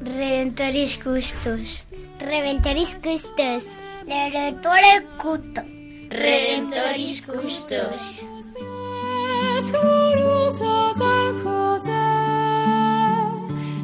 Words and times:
Redentoris 0.00 0.98
Custos. 0.98 1.86
Redentoris 2.18 2.96
Custos. 2.96 3.64
Redentore 4.08 5.06
Cuto. 5.16 5.62
Redentoris 6.10 7.22
Custos. 7.22 8.24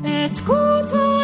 Escucha 0.03 1.24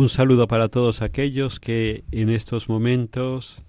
Un 0.00 0.08
saludo 0.08 0.48
para 0.48 0.70
todos 0.70 1.02
aquellos 1.02 1.60
que 1.60 2.04
en 2.10 2.30
estos 2.30 2.70
momentos 2.70 3.66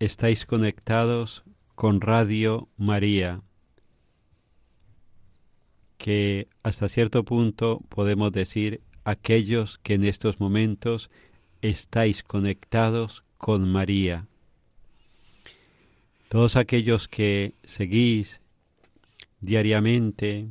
estáis 0.00 0.44
conectados 0.44 1.44
con 1.76 2.00
Radio 2.00 2.68
María, 2.76 3.42
que 5.96 6.48
hasta 6.64 6.88
cierto 6.88 7.24
punto 7.24 7.78
podemos 7.88 8.32
decir 8.32 8.80
aquellos 9.04 9.78
que 9.78 9.94
en 9.94 10.02
estos 10.02 10.40
momentos 10.40 11.08
estáis 11.62 12.24
conectados 12.24 13.22
con 13.38 13.70
María. 13.70 14.26
Todos 16.30 16.56
aquellos 16.56 17.06
que 17.06 17.54
seguís 17.62 18.40
diariamente 19.40 20.48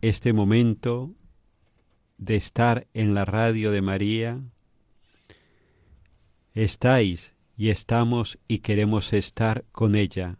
este 0.00 0.32
momento 0.32 1.12
de 2.18 2.36
estar 2.36 2.86
en 2.92 3.14
la 3.14 3.24
radio 3.24 3.70
de 3.70 3.80
María, 3.80 4.40
estáis 6.54 7.34
y 7.56 7.70
estamos 7.70 8.38
y 8.48 8.58
queremos 8.58 9.12
estar 9.12 9.64
con 9.72 9.94
ella, 9.94 10.36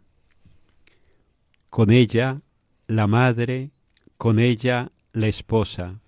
con 1.69 1.91
ella 1.91 2.41
la 2.87 3.07
madre, 3.07 3.71
con 4.17 4.39
ella 4.39 4.91
la 5.13 5.27
esposa, 5.27 6.01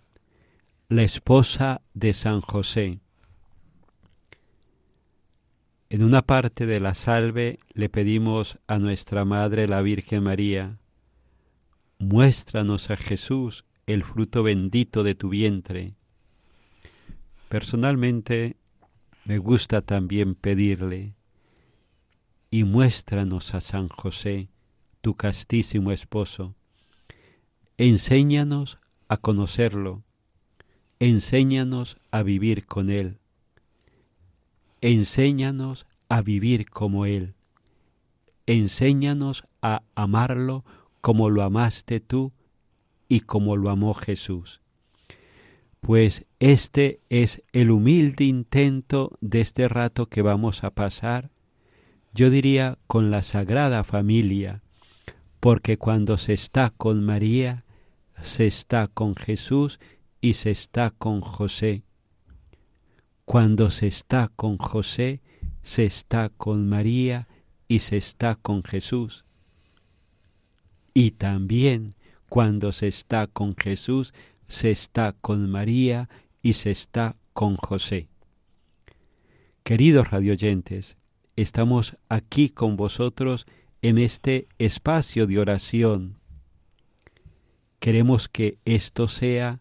la 0.89 1.03
esposa 1.03 1.81
de 1.93 2.13
San 2.13 2.41
José. 2.41 2.99
En 5.89 6.03
una 6.03 6.21
parte 6.21 6.65
de 6.65 6.79
la 6.79 6.93
salve 6.93 7.59
le 7.73 7.89
pedimos 7.89 8.57
a 8.67 8.79
nuestra 8.79 9.25
Madre 9.25 9.67
la 9.67 9.81
Virgen 9.81 10.23
María, 10.23 10.77
muéstranos 11.99 12.89
a 12.89 12.97
Jesús, 12.97 13.65
el 13.87 14.03
fruto 14.03 14.43
bendito 14.43 15.03
de 15.03 15.15
tu 15.15 15.29
vientre. 15.29 15.95
Personalmente 17.49 18.57
me 19.25 19.37
gusta 19.37 19.81
también 19.81 20.35
pedirle, 20.35 21.15
y 22.49 22.63
muéstranos 22.63 23.53
a 23.53 23.61
San 23.61 23.87
José, 23.87 24.49
tu 25.01 25.15
castísimo 25.15 25.91
esposo. 25.91 26.55
Enséñanos 27.77 28.77
a 29.07 29.17
conocerlo, 29.17 30.03
enséñanos 30.99 31.97
a 32.11 32.23
vivir 32.23 32.65
con 32.65 32.89
él, 32.89 33.19
enséñanos 34.81 35.87
a 36.09 36.21
vivir 36.21 36.69
como 36.69 37.05
él, 37.05 37.35
enséñanos 38.45 39.43
a 39.61 39.83
amarlo 39.95 40.65
como 40.99 41.29
lo 41.29 41.43
amaste 41.43 41.99
tú 41.99 42.33
y 43.11 43.19
como 43.19 43.57
lo 43.57 43.69
amó 43.69 43.93
Jesús. 43.93 44.61
Pues 45.81 46.27
este 46.39 47.01
es 47.09 47.43
el 47.51 47.69
humilde 47.69 48.23
intento 48.23 49.17
de 49.19 49.41
este 49.41 49.67
rato 49.67 50.05
que 50.05 50.21
vamos 50.21 50.63
a 50.63 50.69
pasar, 50.69 51.29
yo 52.13 52.29
diría 52.29 52.77
con 52.87 53.11
la 53.11 53.21
Sagrada 53.21 53.83
Familia, 53.83 54.61
porque 55.41 55.77
cuando 55.77 56.17
se 56.17 56.31
está 56.31 56.69
con 56.69 57.03
María, 57.03 57.65
se 58.21 58.47
está 58.47 58.87
con 58.87 59.17
Jesús 59.17 59.81
y 60.21 60.35
se 60.35 60.51
está 60.51 60.91
con 60.91 61.19
José. 61.19 61.83
Cuando 63.25 63.71
se 63.71 63.87
está 63.87 64.31
con 64.37 64.57
José, 64.57 65.19
se 65.63 65.83
está 65.83 66.29
con 66.29 66.69
María 66.69 67.27
y 67.67 67.79
se 67.79 67.97
está 67.97 68.35
con 68.35 68.63
Jesús. 68.63 69.25
Y 70.93 71.11
también 71.11 71.87
cuando 72.31 72.71
se 72.71 72.87
está 72.87 73.27
con 73.27 73.57
Jesús, 73.57 74.13
se 74.47 74.71
está 74.71 75.11
con 75.11 75.51
María 75.51 76.07
y 76.41 76.53
se 76.53 76.71
está 76.71 77.17
con 77.33 77.57
José. 77.57 78.07
Queridos 79.63 80.11
radioyentes, 80.11 80.95
estamos 81.35 81.97
aquí 82.07 82.49
con 82.49 82.77
vosotros 82.77 83.47
en 83.81 83.97
este 83.97 84.47
espacio 84.59 85.27
de 85.27 85.39
oración. 85.39 86.19
Queremos 87.79 88.29
que 88.29 88.59
esto 88.63 89.09
sea 89.09 89.59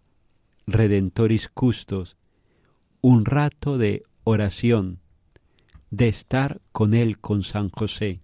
Redentoris 0.68 1.48
Custos, 1.48 2.16
un 3.00 3.24
rato 3.24 3.78
de 3.78 4.04
oración, 4.22 5.00
de 5.90 6.06
estar 6.06 6.60
con 6.70 6.94
Él, 6.94 7.18
con 7.18 7.42
San 7.42 7.68
José. 7.68 8.20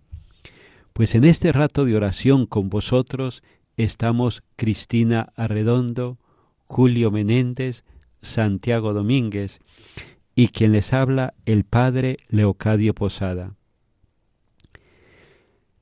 Pues 0.93 1.17
en 1.17 1.25
este 1.25 1.51
rato 1.51 1.85
de 1.85 1.97
oración 1.97 2.47
con 2.47 2.71
vosotros 2.71 3.43
estamos 3.77 4.43
Cristina 4.57 5.33
Arredondo, 5.37 6.19
Julio 6.65 7.11
Menéndez, 7.11 7.85
Santiago 8.23 8.93
Domínguez 8.93 9.61
y 10.35 10.49
quien 10.49 10.73
les 10.73 10.93
habla 10.93 11.35
el 11.45 11.65
Padre 11.65 12.17
Leocadio 12.29 12.95
Posada. 12.95 13.55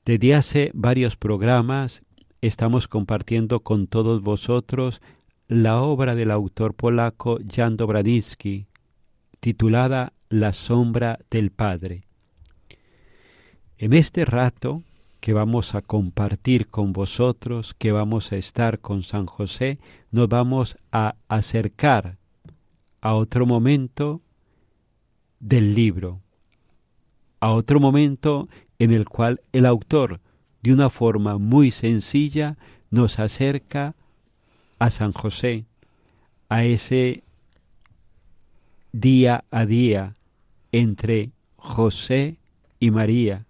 Desde 0.05 0.35
hace 0.35 0.71
varios 0.73 1.15
programas 1.15 2.03
estamos 2.41 2.87
compartiendo 2.87 3.61
con 3.61 3.87
todos 3.87 4.21
vosotros 4.21 5.01
la 5.47 5.81
obra 5.81 6.15
del 6.15 6.31
autor 6.31 6.75
polaco 6.75 7.39
Jan 7.47 7.77
Dobradinsky, 7.77 8.67
titulada 9.39 10.13
La 10.29 10.53
sombra 10.53 11.19
del 11.29 11.51
Padre. 11.51 12.03
En 13.77 13.93
este 13.93 14.25
rato 14.25 14.83
que 15.25 15.33
vamos 15.33 15.73
a 15.73 15.81
compartir 15.81 16.67
con 16.67 16.93
vosotros, 16.93 17.73
que 17.73 17.91
vamos 17.91 18.31
a 18.31 18.35
estar 18.35 18.77
con 18.77 19.01
San 19.01 19.25
José, 19.25 19.79
nos 20.11 20.29
vamos 20.29 20.77
a 20.91 21.15
acercar 21.27 22.19
a 23.01 23.15
otro 23.15 23.47
momento 23.47 24.21
del 25.39 25.73
libro, 25.73 26.21
a 27.39 27.53
otro 27.53 27.79
momento 27.79 28.49
en 28.77 28.91
el 28.91 29.05
cual 29.05 29.41
el 29.51 29.65
autor, 29.65 30.21
de 30.61 30.73
una 30.73 30.91
forma 30.91 31.39
muy 31.39 31.71
sencilla, 31.71 32.55
nos 32.91 33.17
acerca 33.17 33.95
a 34.77 34.91
San 34.91 35.11
José, 35.11 35.65
a 36.49 36.65
ese 36.65 37.23
día 38.91 39.43
a 39.49 39.65
día 39.65 40.17
entre 40.71 41.31
José 41.55 42.37
y 42.79 42.91
María, 42.91 43.47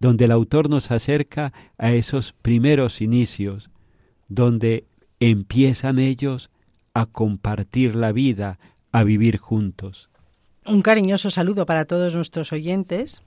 donde 0.00 0.26
el 0.26 0.30
autor 0.30 0.70
nos 0.70 0.90
acerca 0.90 1.52
a 1.76 1.92
esos 1.92 2.32
primeros 2.32 3.00
inicios, 3.00 3.70
donde 4.28 4.84
empiezan 5.20 5.98
ellos 5.98 6.50
a 6.94 7.06
compartir 7.06 7.94
la 7.94 8.12
vida, 8.12 8.58
a 8.92 9.04
vivir 9.04 9.38
juntos. 9.38 10.10
Un 10.64 10.82
cariñoso 10.82 11.30
saludo 11.30 11.66
para 11.66 11.86
todos 11.86 12.14
nuestros 12.14 12.52
oyentes. 12.52 13.22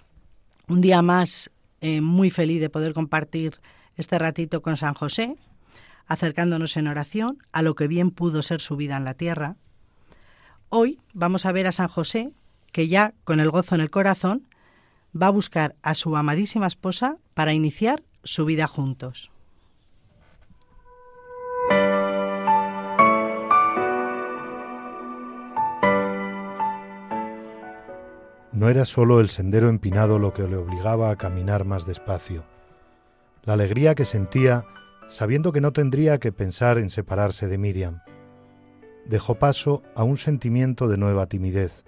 Un 0.68 0.82
día 0.82 1.02
más 1.02 1.50
eh, 1.82 2.02
muy 2.02 2.30
feliz 2.30 2.62
de 2.62 2.70
poder 2.70 2.94
compartir 2.94 3.60
este 3.96 4.18
ratito 4.20 4.62
con 4.62 4.78
San 4.78 4.94
José, 4.94 5.36
acercándonos 6.06 6.78
en 6.78 6.88
oración 6.88 7.40
a 7.52 7.62
lo 7.62 7.76
que 7.76 7.88
bien 7.88 8.12
pudo 8.12 8.44
ser 8.44 8.62
su 8.62 8.76
vida 8.76 8.98
en 8.98 9.06
la 9.06 9.16
tierra. 9.16 9.56
Hoy 10.70 11.00
vamos 11.14 11.46
a 11.46 11.52
ver 11.52 11.68
a 11.68 11.72
San 11.72 11.88
José, 11.88 12.32
que 12.72 12.88
ya 12.88 13.14
con 13.24 13.40
el 13.40 13.50
gozo 13.50 13.76
en 13.76 13.82
el 13.82 13.90
corazón 13.90 14.48
va 15.20 15.28
a 15.28 15.32
buscar 15.32 15.76
a 15.82 15.94
su 15.94 16.16
amadísima 16.16 16.68
esposa 16.68 17.18
para 17.34 17.54
iniciar 17.54 18.04
su 18.24 18.46
vida 18.46 18.68
juntos. 18.68 19.32
No 28.52 28.70
era 28.70 28.86
solo 28.86 29.22
el 29.22 29.30
sendero 29.30 29.70
empinado 29.70 30.20
lo 30.20 30.34
que 30.34 30.44
le 30.44 30.58
obligaba 30.58 31.10
a 31.10 31.16
caminar 31.16 31.66
más 31.66 31.86
despacio. 31.86 32.44
La 33.44 33.54
alegría 33.54 33.96
que 33.96 34.06
sentía 34.06 34.66
sabiendo 35.12 35.52
que 35.52 35.62
no 35.62 35.74
tendría 35.74 36.20
que 36.20 36.32
pensar 36.32 36.78
en 36.78 36.90
separarse 36.90 37.48
de 37.48 37.58
Miriam. 37.58 38.02
Dejó 39.06 39.36
paso 39.36 39.84
a 39.94 40.04
un 40.04 40.18
sentimiento 40.18 40.88
de 40.88 40.98
nueva 40.98 41.28
timidez, 41.28 41.84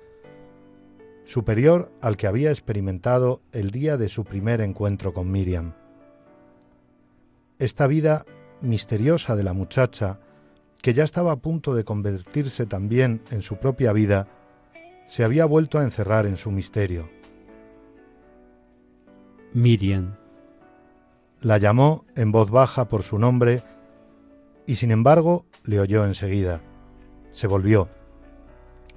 superior 1.26 1.92
al 2.02 2.18
que 2.18 2.28
había 2.28 2.50
experimentado 2.50 3.42
el 3.52 3.72
día 3.72 3.98
de 3.98 4.10
su 4.10 4.24
primer 4.24 4.62
encuentro 4.62 5.14
con 5.14 5.32
Miriam. 5.32 5.74
Esta 7.60 7.88
vida 7.88 8.26
misteriosa 8.62 9.36
de 9.36 9.44
la 9.44 9.54
muchacha, 9.54 10.20
que 10.82 10.94
ya 10.94 11.04
estaba 11.04 11.32
a 11.32 11.38
punto 11.38 11.76
de 11.76 11.84
convertirse 11.84 12.66
también 12.66 13.22
en 13.30 13.42
su 13.42 13.58
propia 13.58 13.94
vida, 13.94 14.28
se 15.08 15.24
había 15.24 15.46
vuelto 15.46 15.80
a 15.80 15.84
encerrar 15.84 16.26
en 16.26 16.38
su 16.38 16.52
misterio. 16.52 17.10
Miriam. 19.54 20.16
La 21.42 21.58
llamó 21.58 22.06
en 22.16 22.32
voz 22.32 22.50
baja 22.50 22.88
por 22.88 23.04
su 23.04 23.20
nombre 23.20 23.64
y 24.66 24.76
sin 24.76 24.92
embargo 24.92 25.46
le 25.64 25.80
oyó 25.80 26.06
enseguida. 26.06 26.62
Se 27.32 27.48
volvió. 27.48 27.90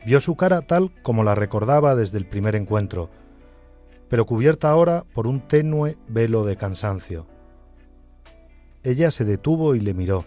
Vio 0.06 0.20
su 0.20 0.36
cara 0.36 0.62
tal 0.62 0.92
como 1.02 1.24
la 1.24 1.34
recordaba 1.34 1.96
desde 1.96 2.18
el 2.18 2.26
primer 2.26 2.54
encuentro, 2.54 3.10
pero 4.08 4.24
cubierta 4.24 4.70
ahora 4.70 5.02
por 5.12 5.26
un 5.26 5.40
tenue 5.40 5.96
velo 6.06 6.44
de 6.44 6.56
cansancio. 6.56 7.26
Ella 8.84 9.10
se 9.10 9.24
detuvo 9.24 9.74
y 9.74 9.80
le 9.80 9.94
miró. 9.94 10.24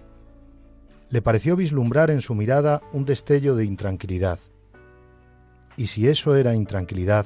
Le 1.09 1.21
pareció 1.21 1.55
vislumbrar 1.55 2.11
en 2.11 2.19
su 2.19 2.35
mirada 2.35 2.81
un 2.91 3.05
destello 3.05 3.55
de 3.55 3.63
intranquilidad. 3.63 4.37
Y 5.77 5.87
si 5.87 6.09
eso 6.09 6.35
era 6.35 6.55
intranquilidad, 6.55 7.25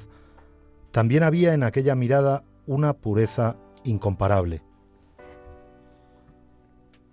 también 0.92 1.24
había 1.24 1.56
en 1.56 1.64
aquella 1.64 1.96
mirada 1.96 2.44
una 2.68 2.94
pureza 2.94 3.58
incomparable. 3.84 4.62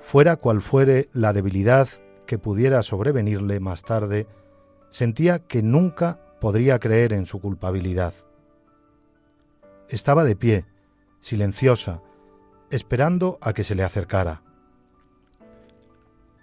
Fuera 0.00 0.37
cual 0.37 0.60
fuere 0.60 1.08
la 1.14 1.32
debilidad 1.32 1.88
que 2.26 2.37
pudiera 2.37 2.82
sobrevenirle 2.82 3.58
más 3.58 3.82
tarde, 3.82 4.26
sentía 4.90 5.40
que 5.40 5.62
nunca 5.62 6.20
podría 6.40 6.78
creer 6.78 7.12
en 7.12 7.26
su 7.26 7.40
culpabilidad. 7.40 8.14
Estaba 9.88 10.25
de 10.25 10.37
pie, 10.37 10.66
silenciosa, 11.20 12.02
esperando 12.70 13.38
a 13.40 13.52
que 13.52 13.64
se 13.64 13.75
le 13.75 13.82
acercara. 13.82 14.42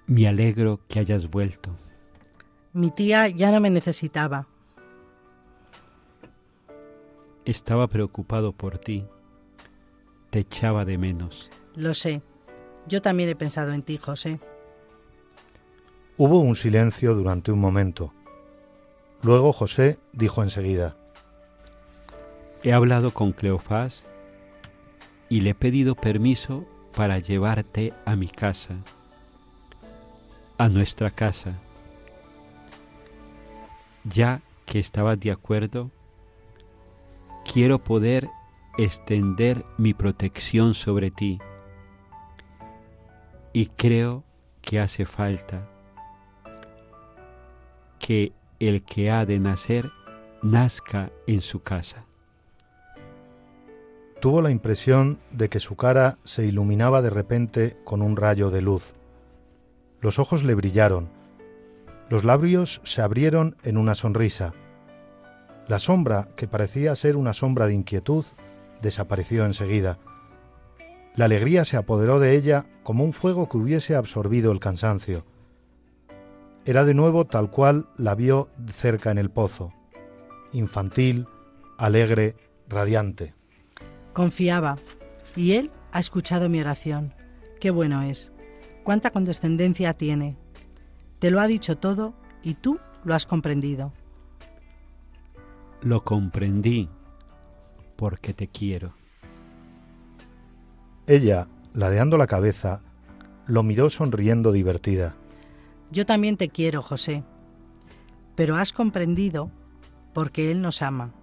Me 0.06 0.28
alegro 0.28 0.82
que 0.88 1.00
hayas 1.00 1.30
vuelto. 1.30 1.72
Mi 2.74 2.92
tía 2.92 3.28
ya 3.28 3.52
no 3.52 3.60
me 3.60 3.70
necesitaba. 3.70 4.48
Estaba 7.46 7.88
preocupado 7.88 8.52
por 8.52 8.78
ti. 8.78 9.06
Te 10.30 10.40
echaba 10.40 10.86
de 10.86 10.98
menos. 10.98 11.50
Lo 11.76 11.94
sé. 11.94 12.22
Yo 12.88 13.02
también 13.02 13.30
he 13.30 13.36
pensado 13.36 13.72
en 13.74 13.82
ti, 13.82 13.98
José. 13.98 14.40
Hubo 16.18 16.40
un 16.40 16.56
silencio 16.56 17.14
durante 17.14 17.52
un 17.52 17.60
momento. 17.60 18.14
Luego 19.22 19.52
José 19.52 20.00
dijo 20.14 20.44
enseguida, 20.44 20.96
He 22.64 22.74
hablado 22.74 23.14
con 23.14 23.34
Cleofás 23.34 24.06
y 25.30 25.42
le 25.42 25.52
he 25.52 25.56
pedido 25.56 25.96
permiso 25.96 26.66
para 26.96 27.20
llevarte 27.20 27.94
a 28.06 28.16
mi 28.16 28.28
casa, 28.28 28.76
a 30.58 30.70
nuestra 30.70 31.12
casa. 31.12 31.54
Ya 34.04 34.42
que 34.66 34.80
estabas 34.80 35.20
de 35.20 35.32
acuerdo, 35.32 35.92
quiero 37.52 37.84
poder 37.84 38.30
extender 38.78 39.66
mi 39.78 39.94
protección 39.94 40.74
sobre 40.74 41.12
ti 41.12 41.40
y 43.54 43.68
creo 43.68 44.24
que 44.62 44.80
hace 44.80 45.06
falta 45.06 45.68
que 47.98 48.34
el 48.60 48.84
que 48.84 49.12
ha 49.12 49.26
de 49.26 49.40
nacer 49.40 49.92
nazca 50.42 51.12
en 51.28 51.42
su 51.42 51.62
casa. 51.62 52.06
Tuvo 54.20 54.42
la 54.42 54.50
impresión 54.50 55.20
de 55.32 55.50
que 55.50 55.60
su 55.60 55.76
cara 55.76 56.18
se 56.24 56.46
iluminaba 56.46 57.02
de 57.02 57.10
repente 57.10 57.78
con 57.84 58.02
un 58.02 58.16
rayo 58.16 58.50
de 58.50 58.62
luz. 58.62 58.94
Los 60.02 60.20
ojos 60.20 60.44
le 60.44 60.56
brillaron, 60.56 61.10
los 62.10 62.24
labios 62.24 62.80
se 62.86 63.02
abrieron 63.02 63.58
en 63.64 63.78
una 63.78 63.94
sonrisa. 63.94 64.54
La 65.68 65.78
sombra, 65.78 66.30
que 66.38 66.48
parecía 66.48 66.96
ser 66.96 67.18
una 67.18 67.34
sombra 67.34 67.68
de 67.68 67.74
inquietud, 67.74 68.24
desapareció 68.82 69.46
enseguida. 69.46 70.00
La 71.16 71.26
alegría 71.26 71.66
se 71.66 71.76
apoderó 71.76 72.20
de 72.20 72.36
ella 72.36 72.66
como 72.84 73.04
un 73.04 73.12
fuego 73.12 73.50
que 73.50 73.58
hubiese 73.58 73.96
absorbido 73.96 74.54
el 74.54 74.62
cansancio. 74.62 75.26
Era 76.68 76.84
de 76.84 76.94
nuevo 76.94 77.24
tal 77.24 77.50
cual 77.50 77.88
la 77.96 78.14
vio 78.14 78.50
cerca 78.74 79.10
en 79.10 79.18
el 79.18 79.30
pozo, 79.30 79.72
infantil, 80.52 81.26
alegre, 81.78 82.36
radiante. 82.68 83.34
Confiaba, 84.12 84.78
y 85.38 85.54
él 85.54 85.72
ha 85.94 86.02
escuchado 86.02 86.50
mi 86.50 86.60
oración. 86.60 87.14
Qué 87.62 87.72
bueno 87.72 88.02
es, 88.02 88.34
cuánta 88.84 89.12
condescendencia 89.12 89.94
tiene. 89.94 90.36
Te 91.20 91.32
lo 91.32 91.40
ha 91.40 91.48
dicho 91.48 91.78
todo 91.78 92.14
y 92.44 92.56
tú 92.56 92.82
lo 93.06 93.16
has 93.16 93.26
comprendido. 93.26 93.94
Lo 95.82 96.04
comprendí 96.04 96.90
porque 97.96 98.34
te 98.34 98.50
quiero. 98.50 98.94
Ella, 101.06 101.48
ladeando 101.74 102.18
la 102.18 102.28
cabeza, 102.28 102.82
lo 103.46 103.64
miró 103.64 103.90
sonriendo 103.90 104.52
divertida. 104.52 105.16
Yo 105.92 106.06
también 106.06 106.38
te 106.38 106.50
quiero, 106.50 106.82
José, 106.82 107.24
pero 108.36 108.56
has 108.56 108.74
comprendido 108.74 109.52
porque 110.14 110.52
Él 110.52 110.62
nos 110.62 110.82
ama. 110.82 111.14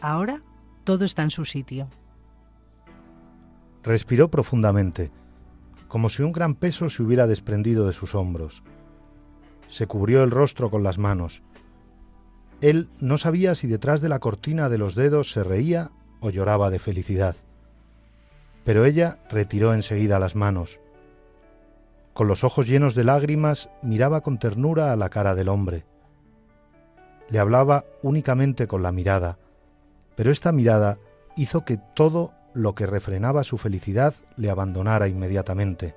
Ahora 0.00 0.42
todo 0.84 1.04
está 1.04 1.22
en 1.22 1.30
su 1.30 1.44
sitio. 1.44 1.88
Respiró 3.82 4.30
profundamente, 4.30 5.10
como 5.88 6.08
si 6.08 6.22
un 6.22 6.32
gran 6.32 6.54
peso 6.54 6.90
se 6.90 7.02
hubiera 7.02 7.26
desprendido 7.26 7.86
de 7.86 7.92
sus 7.92 8.14
hombros. 8.14 8.62
Se 9.68 9.86
cubrió 9.86 10.22
el 10.22 10.30
rostro 10.30 10.70
con 10.70 10.82
las 10.82 10.98
manos. 10.98 11.42
Él 12.60 12.88
no 13.00 13.16
sabía 13.16 13.54
si 13.54 13.68
detrás 13.68 14.00
de 14.00 14.08
la 14.08 14.18
cortina 14.18 14.68
de 14.68 14.78
los 14.78 14.94
dedos 14.94 15.30
se 15.30 15.44
reía 15.44 15.92
o 16.20 16.30
lloraba 16.30 16.70
de 16.70 16.78
felicidad. 16.78 17.36
Pero 18.64 18.84
ella 18.84 19.18
retiró 19.30 19.72
enseguida 19.72 20.18
las 20.18 20.36
manos. 20.36 20.78
Con 22.14 22.28
los 22.28 22.44
ojos 22.44 22.66
llenos 22.66 22.94
de 22.94 23.04
lágrimas 23.04 23.70
miraba 23.82 24.20
con 24.20 24.38
ternura 24.38 24.92
a 24.92 24.96
la 24.96 25.08
cara 25.08 25.34
del 25.34 25.48
hombre. 25.48 25.84
Le 27.28 27.38
hablaba 27.38 27.84
únicamente 28.02 28.66
con 28.66 28.82
la 28.82 28.92
mirada, 28.92 29.38
pero 30.16 30.30
esta 30.30 30.52
mirada 30.52 30.98
hizo 31.36 31.64
que 31.64 31.78
todo 31.94 32.32
lo 32.52 32.74
que 32.74 32.86
refrenaba 32.86 33.44
su 33.44 33.58
felicidad 33.58 34.14
le 34.36 34.50
abandonara 34.50 35.08
inmediatamente. 35.08 35.94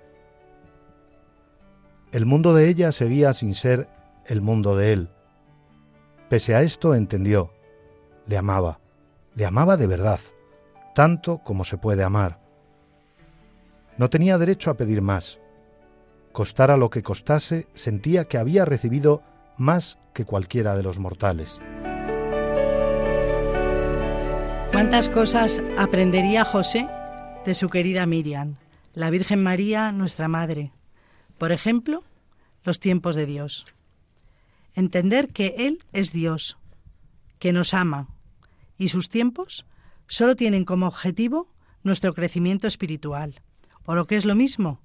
El 2.11 2.27
mundo 2.27 2.53
de 2.53 2.69
ella 2.69 2.91
seguía 2.91 3.33
sin 3.33 3.55
ser 3.55 3.89
el 4.27 4.41
mundo 4.41 4.77
de 4.77 4.93
él. 4.93 5.09
Pese 6.29 6.55
a 6.55 6.61
esto 6.61 6.93
entendió, 6.93 7.51
le 8.27 8.37
amaba, 8.37 8.79
le 9.35 9.45
amaba 9.45 9.77
de 9.77 9.87
verdad, 9.87 10.19
tanto 10.93 11.39
como 11.39 11.63
se 11.63 11.77
puede 11.77 12.03
amar. 12.03 12.39
No 13.97 14.09
tenía 14.09 14.37
derecho 14.37 14.69
a 14.69 14.75
pedir 14.75 15.01
más. 15.01 15.39
Costara 16.33 16.75
lo 16.75 16.89
que 16.89 17.03
costase, 17.03 17.67
sentía 17.75 18.25
que 18.25 18.37
había 18.37 18.65
recibido 18.65 19.23
más 19.57 19.99
que 20.13 20.25
cualquiera 20.25 20.75
de 20.75 20.83
los 20.83 20.99
mortales. 20.99 21.61
¿Cuántas 24.71 25.07
cosas 25.07 25.61
aprendería 25.77 26.43
José 26.43 26.89
de 27.45 27.53
su 27.53 27.69
querida 27.69 28.07
Miriam, 28.07 28.55
la 28.93 29.11
Virgen 29.11 29.43
María, 29.43 29.91
nuestra 29.91 30.27
Madre? 30.27 30.71
Por 31.37 31.51
ejemplo, 31.51 32.03
los 32.63 32.79
tiempos 32.79 33.15
de 33.15 33.27
Dios. 33.27 33.65
Entender 34.73 35.29
que 35.29 35.53
Él 35.59 35.77
es 35.93 36.11
Dios, 36.11 36.57
que 37.37 37.53
nos 37.53 37.75
ama, 37.75 38.07
y 38.77 38.89
sus 38.89 39.09
tiempos 39.09 39.67
solo 40.07 40.35
tienen 40.35 40.65
como 40.65 40.87
objetivo 40.87 41.47
nuestro 41.83 42.15
crecimiento 42.15 42.65
espiritual, 42.65 43.41
o 43.85 43.93
lo 43.93 44.07
que 44.07 44.15
es 44.15 44.25
lo 44.25 44.33
mismo, 44.33 44.81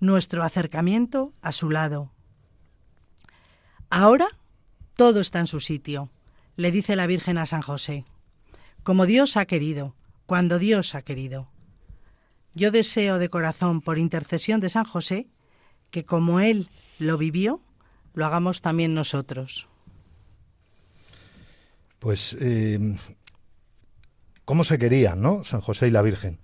nuestro 0.00 0.42
acercamiento 0.42 1.32
a 1.42 1.52
su 1.52 1.70
lado. 1.70 2.10
Ahora 3.90 4.28
todo 4.96 5.20
está 5.20 5.38
en 5.38 5.46
su 5.46 5.60
sitio, 5.60 6.10
le 6.56 6.70
dice 6.70 6.96
la 6.96 7.06
Virgen 7.06 7.38
a 7.38 7.46
San 7.46 7.62
José, 7.62 8.04
como 8.82 9.06
Dios 9.06 9.36
ha 9.36 9.46
querido, 9.46 9.94
cuando 10.26 10.58
Dios 10.58 10.94
ha 10.94 11.02
querido. 11.02 11.48
Yo 12.54 12.70
deseo 12.70 13.18
de 13.18 13.28
corazón, 13.28 13.80
por 13.80 13.98
intercesión 13.98 14.60
de 14.60 14.68
San 14.68 14.84
José, 14.84 15.28
que 15.90 16.04
como 16.04 16.40
Él 16.40 16.68
lo 16.98 17.16
vivió, 17.16 17.60
lo 18.14 18.26
hagamos 18.26 18.60
también 18.60 18.94
nosotros. 18.94 19.68
Pues, 21.98 22.36
eh, 22.40 22.96
¿cómo 24.44 24.64
se 24.64 24.78
querían, 24.78 25.20
no? 25.20 25.44
San 25.44 25.60
José 25.60 25.88
y 25.88 25.90
la 25.90 26.02
Virgen. 26.02 26.40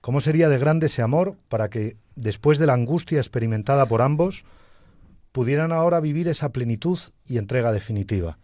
¿Cómo 0.00 0.20
sería 0.20 0.48
de 0.48 0.58
grande 0.58 0.86
ese 0.86 1.02
amor 1.02 1.36
para 1.48 1.70
que, 1.70 1.96
después 2.16 2.58
de 2.58 2.66
la 2.66 2.74
angustia 2.74 3.18
experimentada 3.18 3.86
por 3.86 4.02
ambos, 4.02 4.44
pudieran 5.32 5.72
ahora 5.72 6.00
vivir 6.00 6.28
esa 6.28 6.50
plenitud 6.52 6.98
y 7.26 7.38
entrega 7.38 7.72
definitiva? 7.72 8.38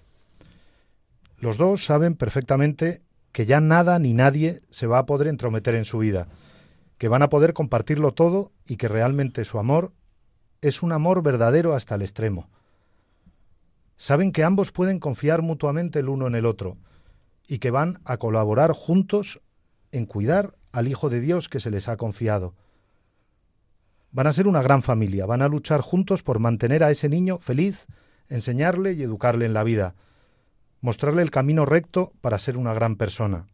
Los 1.38 1.56
dos 1.56 1.84
saben 1.84 2.14
perfectamente 2.14 3.02
que 3.32 3.46
ya 3.46 3.60
nada 3.60 3.98
ni 3.98 4.14
nadie 4.14 4.62
se 4.70 4.86
va 4.86 4.98
a 4.98 5.06
poder 5.06 5.28
entrometer 5.28 5.74
en 5.74 5.84
su 5.84 5.98
vida, 5.98 6.28
que 6.98 7.08
van 7.08 7.22
a 7.22 7.28
poder 7.28 7.52
compartirlo 7.52 8.12
todo 8.12 8.50
y 8.66 8.76
que 8.76 8.88
realmente 8.88 9.44
su 9.44 9.58
amor 9.58 9.92
es 10.60 10.82
un 10.82 10.92
amor 10.92 11.22
verdadero 11.22 11.74
hasta 11.74 11.94
el 11.94 12.02
extremo. 12.02 12.48
Saben 13.96 14.32
que 14.32 14.44
ambos 14.44 14.72
pueden 14.72 14.98
confiar 14.98 15.42
mutuamente 15.42 16.00
el 16.00 16.08
uno 16.08 16.26
en 16.26 16.34
el 16.34 16.46
otro 16.46 16.76
y 17.46 17.58
que 17.58 17.70
van 17.70 18.00
a 18.04 18.16
colaborar 18.16 18.72
juntos 18.72 19.40
en 19.92 20.06
cuidar 20.06 20.56
al 20.72 20.88
Hijo 20.88 21.08
de 21.08 21.20
Dios 21.20 21.48
que 21.48 21.60
se 21.60 21.70
les 21.70 21.88
ha 21.88 21.96
confiado. 21.96 22.54
Van 24.10 24.26
a 24.26 24.32
ser 24.32 24.46
una 24.46 24.62
gran 24.62 24.82
familia, 24.82 25.26
van 25.26 25.42
a 25.42 25.48
luchar 25.48 25.80
juntos 25.80 26.22
por 26.22 26.38
mantener 26.38 26.82
a 26.82 26.90
ese 26.90 27.08
niño 27.08 27.38
feliz, 27.38 27.86
enseñarle 28.28 28.92
y 28.92 29.02
educarle 29.02 29.44
en 29.44 29.54
la 29.54 29.64
vida, 29.64 29.94
mostrarle 30.80 31.22
el 31.22 31.30
camino 31.30 31.64
recto 31.64 32.12
para 32.20 32.38
ser 32.38 32.56
una 32.56 32.74
gran 32.74 32.96
persona. 32.96 33.46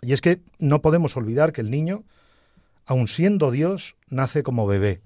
Y 0.00 0.12
es 0.12 0.20
que 0.20 0.40
no 0.58 0.80
podemos 0.80 1.16
olvidar 1.16 1.52
que 1.52 1.60
el 1.60 1.70
niño, 1.70 2.04
aun 2.86 3.08
siendo 3.08 3.50
Dios, 3.50 3.96
nace 4.08 4.42
como 4.42 4.66
bebé 4.66 5.00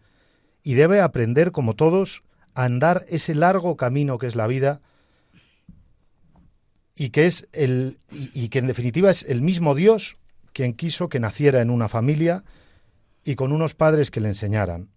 y 0.63 0.75
debe 0.75 1.01
aprender, 1.01 1.53
como 1.53 1.75
todos, 1.75 2.23
a 2.55 2.65
andar 2.65 3.05
ese 3.09 3.35
largo 3.35 3.77
camino 3.77 4.19
que 4.19 4.27
es 4.27 4.37
la 4.37 4.47
vida 4.47 4.81
y 6.95 7.11
que 7.11 7.27
es 7.27 7.49
el 7.53 7.99
y, 8.11 8.49
que 8.49 8.59
en 8.59 8.67
definitiva 8.67 9.11
es 9.11 9.23
el 9.23 9.41
mismo 9.41 9.75
Dios 9.75 10.17
quien 10.53 10.75
quiso 10.75 11.09
que 11.09 11.21
naciera 11.21 11.63
en 11.63 11.71
una 11.71 11.89
familia 11.89 12.45
y 13.25 13.35
con 13.37 13.53
unos 13.53 13.75
padres 13.75 14.11
que 14.11 14.21
le 14.21 14.29
enseñaran. 14.29 14.91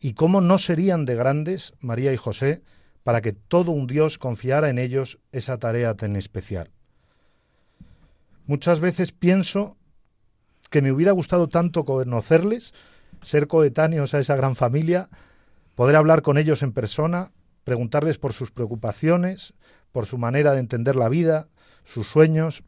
¿Y 0.00 0.14
cómo 0.14 0.40
no 0.40 0.58
serían 0.58 1.04
de 1.04 1.14
grandes 1.14 1.74
María 1.80 2.12
y 2.12 2.16
José 2.16 2.62
para 3.02 3.20
que 3.20 3.32
todo 3.32 3.72
un 3.72 3.86
Dios 3.86 4.18
confiara 4.18 4.68
en 4.68 4.78
ellos 4.78 5.18
esa 5.32 5.58
tarea 5.58 5.94
tan 5.94 6.16
especial? 6.16 6.70
Muchas 8.46 8.80
veces 8.80 9.12
pienso 9.12 9.76
que 10.70 10.82
me 10.82 10.92
hubiera 10.92 11.12
gustado 11.12 11.48
tanto 11.48 11.84
conocerles, 11.84 12.74
ser 13.22 13.46
coetáneos 13.46 14.14
a 14.14 14.18
esa 14.18 14.36
gran 14.36 14.56
familia, 14.56 15.08
poder 15.74 15.96
hablar 15.96 16.22
con 16.22 16.38
ellos 16.38 16.62
en 16.62 16.72
persona, 16.72 17.32
preguntarles 17.64 18.18
por 18.18 18.32
sus 18.32 18.50
preocupaciones, 18.50 19.54
por 19.92 20.06
su 20.06 20.18
manera 20.18 20.52
de 20.52 20.60
entender 20.60 20.96
la 20.96 21.08
vida, 21.08 21.48
sus 21.84 22.06
sueños, 22.06 22.62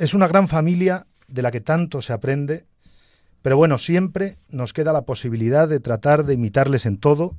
es 0.00 0.14
una 0.14 0.28
gran 0.28 0.48
familia 0.48 1.06
de 1.30 1.42
la 1.42 1.50
que 1.50 1.60
tanto 1.60 2.02
se 2.02 2.12
aprende, 2.12 2.64
pero 3.42 3.56
bueno, 3.56 3.78
siempre 3.78 4.38
nos 4.48 4.72
queda 4.72 4.92
la 4.92 5.02
posibilidad 5.02 5.68
de 5.68 5.80
tratar 5.80 6.24
de 6.24 6.34
imitarles 6.34 6.86
en 6.86 6.98
todo, 6.98 7.36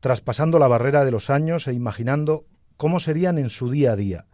traspasando 0.00 0.58
la 0.58 0.68
barrera 0.68 1.04
de 1.04 1.10
los 1.10 1.28
años 1.28 1.66
e 1.66 1.72
imaginando 1.72 2.44
cómo 2.76 3.00
serían 3.00 3.36
en 3.38 3.50
su 3.50 3.70
día 3.70 3.92
a 3.92 3.96
día. 3.96 4.26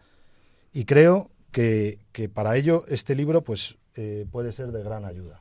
Y 0.73 0.85
creo 0.85 1.31
que, 1.51 1.99
que 2.13 2.29
para 2.29 2.57
ello 2.57 2.85
este 2.89 3.15
libro 3.15 3.43
pues, 3.43 3.77
eh, 3.97 4.27
puede 4.31 4.53
ser 4.53 4.73
de 4.73 4.83
gran 4.83 5.05
ayuda. 5.05 5.41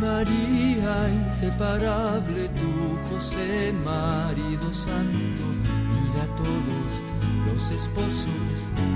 María 0.00 1.08
inseparable, 1.08 2.48
tu 2.48 2.98
José, 3.08 3.72
marido 3.84 4.72
santo, 4.72 5.42
mira 5.90 6.24
a 6.24 6.36
todos 6.36 7.02
los 7.46 7.70
esposos, 7.70 8.28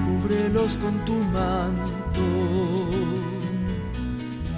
cúbrelos 0.05 0.77
con 0.77 1.05
tu 1.05 1.15
manto. 1.33 2.23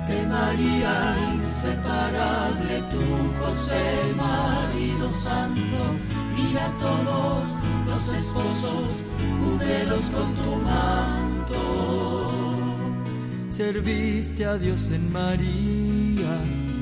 De 0.08 0.26
María 0.26 1.16
inseparable, 1.34 2.82
tu 2.90 3.44
José, 3.44 3.84
marido 4.16 5.10
santo, 5.10 5.78
mira 6.34 6.66
a 6.66 6.76
todos 6.78 7.58
los 7.86 8.08
esposos, 8.14 9.04
cúbrelos 9.40 10.10
con 10.10 10.34
tu 10.34 10.56
manto. 10.56 11.20
Serviste 13.48 14.46
a 14.46 14.56
Dios 14.56 14.90
en 14.90 15.12
María, 15.12 15.79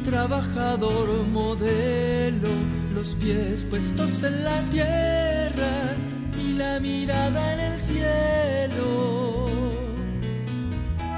trabajador 0.04 1.26
modelo, 1.26 2.48
los 2.94 3.14
pies 3.14 3.64
puestos 3.64 4.22
en 4.22 4.44
la 4.44 4.62
tierra 4.64 5.96
y 6.38 6.52
la 6.54 6.80
mirada 6.80 7.52
en 7.54 7.60
el 7.60 7.78
cielo. 7.78 9.48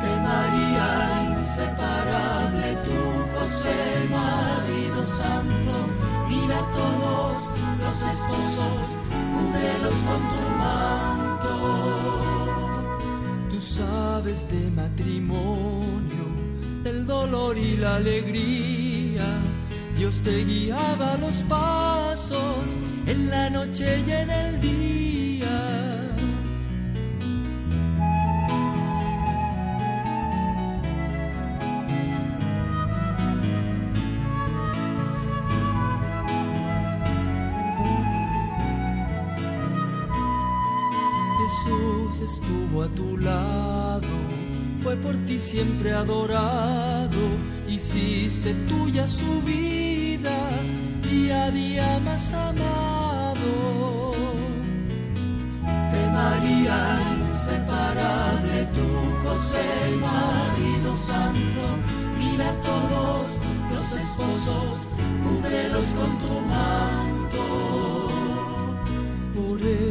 De 0.02 0.12
María 0.28 1.36
inseparable, 1.36 2.76
tu 2.86 3.38
José, 3.38 4.08
marido 4.10 5.04
santo, 5.04 5.72
mira 6.28 6.58
a 6.58 6.70
todos 6.72 7.50
los 7.82 8.02
esposos, 8.02 8.96
cúbrelos 9.32 9.96
con 9.96 10.20
tu 10.30 10.40
manto 10.58 11.90
sabes 13.60 14.48
de 14.50 14.70
matrimonio, 14.70 16.24
dolor 17.10 17.58
y 17.58 17.76
la 17.76 17.96
alegría. 17.96 19.26
Dios 19.96 20.22
te 20.22 20.44
guiaba 20.44 21.16
los 21.16 21.42
pasos 21.54 22.64
en 23.06 23.28
la 23.28 23.50
noche 23.50 24.02
y 24.06 24.10
en 24.12 24.30
el 24.30 24.60
día. 24.60 25.20
estuvo 42.22 42.82
a 42.82 42.88
tu 42.88 43.16
lado, 43.16 44.06
fue 44.82 44.94
por 44.96 45.16
ti 45.24 45.38
siempre 45.38 45.92
adorado, 45.92 46.99
hiciste 47.80 48.52
tuya 48.68 49.06
su 49.06 49.40
vida, 49.40 50.36
día 51.02 51.44
a 51.44 51.50
día 51.50 51.98
más 52.00 52.34
amado. 52.34 54.12
De 55.92 56.02
María 56.18 56.78
inseparable, 57.24 58.58
tu 58.76 58.88
José, 59.24 59.66
marido 59.98 60.94
santo, 60.94 61.62
mira 62.18 62.50
a 62.50 62.60
todos 62.60 63.40
los 63.72 63.92
esposos, 63.92 64.88
cúbrelos 65.24 65.86
con 65.94 66.18
tu 66.18 66.34
manto 66.52 67.00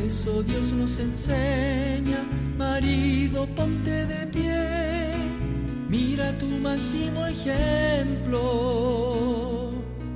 eso 0.10 0.42
Dios 0.42 0.72
nos 0.72 0.98
enseña, 0.98 2.24
marido, 2.58 3.48
ponte 3.56 4.08
de 4.08 4.26
pie, 4.26 5.09
mira 5.90 6.38
tu 6.38 6.46
máximo 6.46 7.26
ejemplo, 7.26 8.40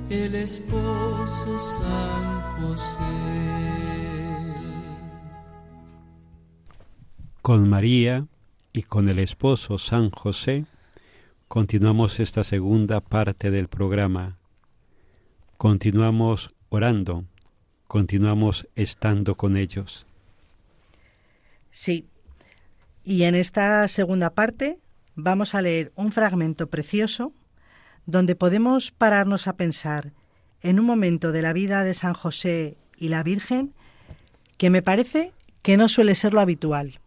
el 0.08 0.34
esposo 0.36 1.58
San 1.58 2.40
José. 2.60 2.98
Con 7.42 7.68
María 7.68 8.26
y 8.72 8.82
con 8.82 9.08
el 9.08 9.18
esposo 9.18 9.76
San 9.76 10.10
José 10.10 10.66
continuamos 11.48 12.20
esta 12.20 12.44
segunda 12.44 13.00
parte 13.00 13.50
del 13.50 13.68
programa. 13.68 14.38
Continuamos 15.58 16.54
orando, 16.68 17.24
continuamos 17.86 18.68
estando 18.74 19.34
con 19.36 19.56
ellos. 19.56 20.06
Sí. 21.70 22.06
Y 23.04 23.24
en 23.24 23.34
esta 23.34 23.86
segunda 23.88 24.30
parte 24.30 24.78
vamos 25.14 25.54
a 25.54 25.62
leer 25.62 25.92
un 25.96 26.12
fragmento 26.12 26.68
precioso 26.68 27.32
donde 28.06 28.34
podemos 28.34 28.90
pararnos 28.90 29.46
a 29.46 29.56
pensar 29.56 30.12
en 30.60 30.80
un 30.80 30.86
momento 30.86 31.32
de 31.32 31.42
la 31.42 31.52
vida 31.52 31.84
de 31.84 31.94
San 31.94 32.14
José 32.14 32.76
y 32.98 33.08
la 33.08 33.22
Virgen 33.22 33.74
que 34.56 34.70
me 34.70 34.82
parece 34.82 35.32
que 35.62 35.76
no 35.76 35.88
suele 35.88 36.14
ser 36.14 36.34
lo 36.34 36.40
habitual, 36.40 37.00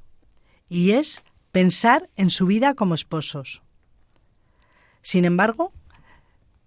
y 0.68 0.92
es 0.92 1.24
pensar 1.52 2.10
en 2.16 2.30
su 2.30 2.46
vida 2.46 2.74
como 2.74 2.96
esposos. 2.96 3.62
Sin 5.02 5.26
embargo, 5.26 5.72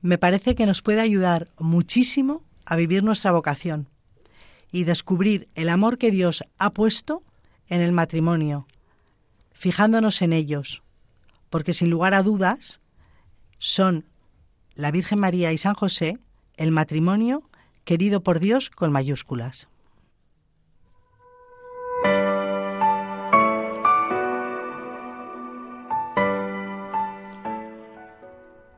me 0.01 0.17
parece 0.17 0.55
que 0.55 0.67
nos 0.67 0.83
puede 0.83 1.01
ayudar 1.01 1.49
muchísimo 1.59 2.43
a 2.65 2.77
vivir 2.77 3.03
nuestra 3.03 3.33
vocación 3.33 3.89
y 4.73 4.85
descubrir 4.85 5.49
el 5.55 5.69
amor 5.69 5.99
que 5.99 6.11
Dios 6.11 6.45
ha 6.59 6.71
puesto 6.71 7.23
en 7.69 7.81
el 7.81 7.93
matrimonio, 7.93 8.67
fijándonos 9.53 10.23
en 10.23 10.33
ellos, 10.33 10.83
porque 11.51 11.73
sin 11.73 11.91
lugar 11.91 12.15
a 12.15 12.23
dudas 12.23 12.81
son 13.59 14.07
la 14.75 14.91
Virgen 14.91 15.19
María 15.19 15.53
y 15.53 15.59
San 15.59 15.75
José 15.75 16.19
el 16.57 16.71
matrimonio 16.71 17.43
querido 17.85 18.23
por 18.23 18.39
Dios 18.41 18.71
con 18.71 18.93
mayúsculas. 18.93 19.69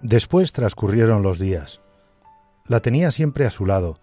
Después 0.01 0.53
transcurrieron 0.53 1.23
los 1.23 1.39
días. 1.39 1.81
La 2.67 2.81
tenía 2.81 3.13
siempre 3.13 3.47
a 3.47 3.51
su 3.51 3.67
lado. 3.67 3.97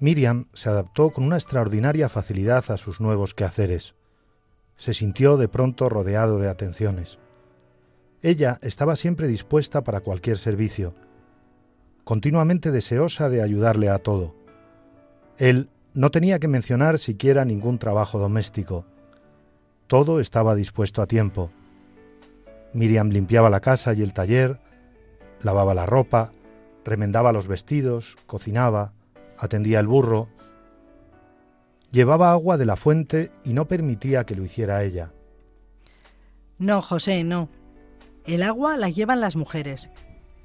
Miriam 0.00 0.48
se 0.52 0.68
adaptó 0.68 1.10
con 1.10 1.24
una 1.24 1.36
extraordinaria 1.36 2.08
facilidad 2.08 2.70
a 2.70 2.76
sus 2.76 3.00
nuevos 3.00 3.34
quehaceres. 3.34 3.94
Se 4.76 4.94
sintió 4.94 5.36
de 5.36 5.46
pronto 5.46 5.88
rodeado 5.88 6.38
de 6.38 6.48
atenciones. 6.48 7.18
Ella 8.24 8.58
estaba 8.62 8.96
siempre 8.96 9.28
dispuesta 9.28 9.84
para 9.84 10.00
cualquier 10.00 10.38
servicio, 10.38 10.94
continuamente 12.04 12.70
deseosa 12.70 13.28
de 13.28 13.42
ayudarle 13.42 13.90
a 13.90 13.98
todo. 13.98 14.34
Él 15.36 15.68
no 15.92 16.10
tenía 16.10 16.38
que 16.38 16.48
mencionar 16.48 16.98
siquiera 16.98 17.44
ningún 17.44 17.78
trabajo 17.78 18.18
doméstico. 18.18 18.86
Todo 19.88 20.20
estaba 20.20 20.54
dispuesto 20.54 21.02
a 21.02 21.06
tiempo. 21.06 21.50
Miriam 22.72 23.10
limpiaba 23.10 23.50
la 23.50 23.60
casa 23.60 23.92
y 23.92 24.00
el 24.00 24.14
taller, 24.14 24.58
lavaba 25.42 25.74
la 25.74 25.84
ropa, 25.84 26.32
remendaba 26.82 27.30
los 27.30 27.46
vestidos, 27.46 28.16
cocinaba, 28.24 28.94
atendía 29.36 29.80
el 29.80 29.86
burro, 29.86 30.30
llevaba 31.90 32.32
agua 32.32 32.56
de 32.56 32.64
la 32.64 32.76
fuente 32.76 33.32
y 33.44 33.52
no 33.52 33.68
permitía 33.68 34.24
que 34.24 34.34
lo 34.34 34.44
hiciera 34.44 34.82
ella. 34.82 35.12
No, 36.56 36.80
José, 36.80 37.22
no. 37.22 37.50
El 38.26 38.42
agua 38.42 38.76
la 38.76 38.88
llevan 38.88 39.20
las 39.20 39.36
mujeres. 39.36 39.90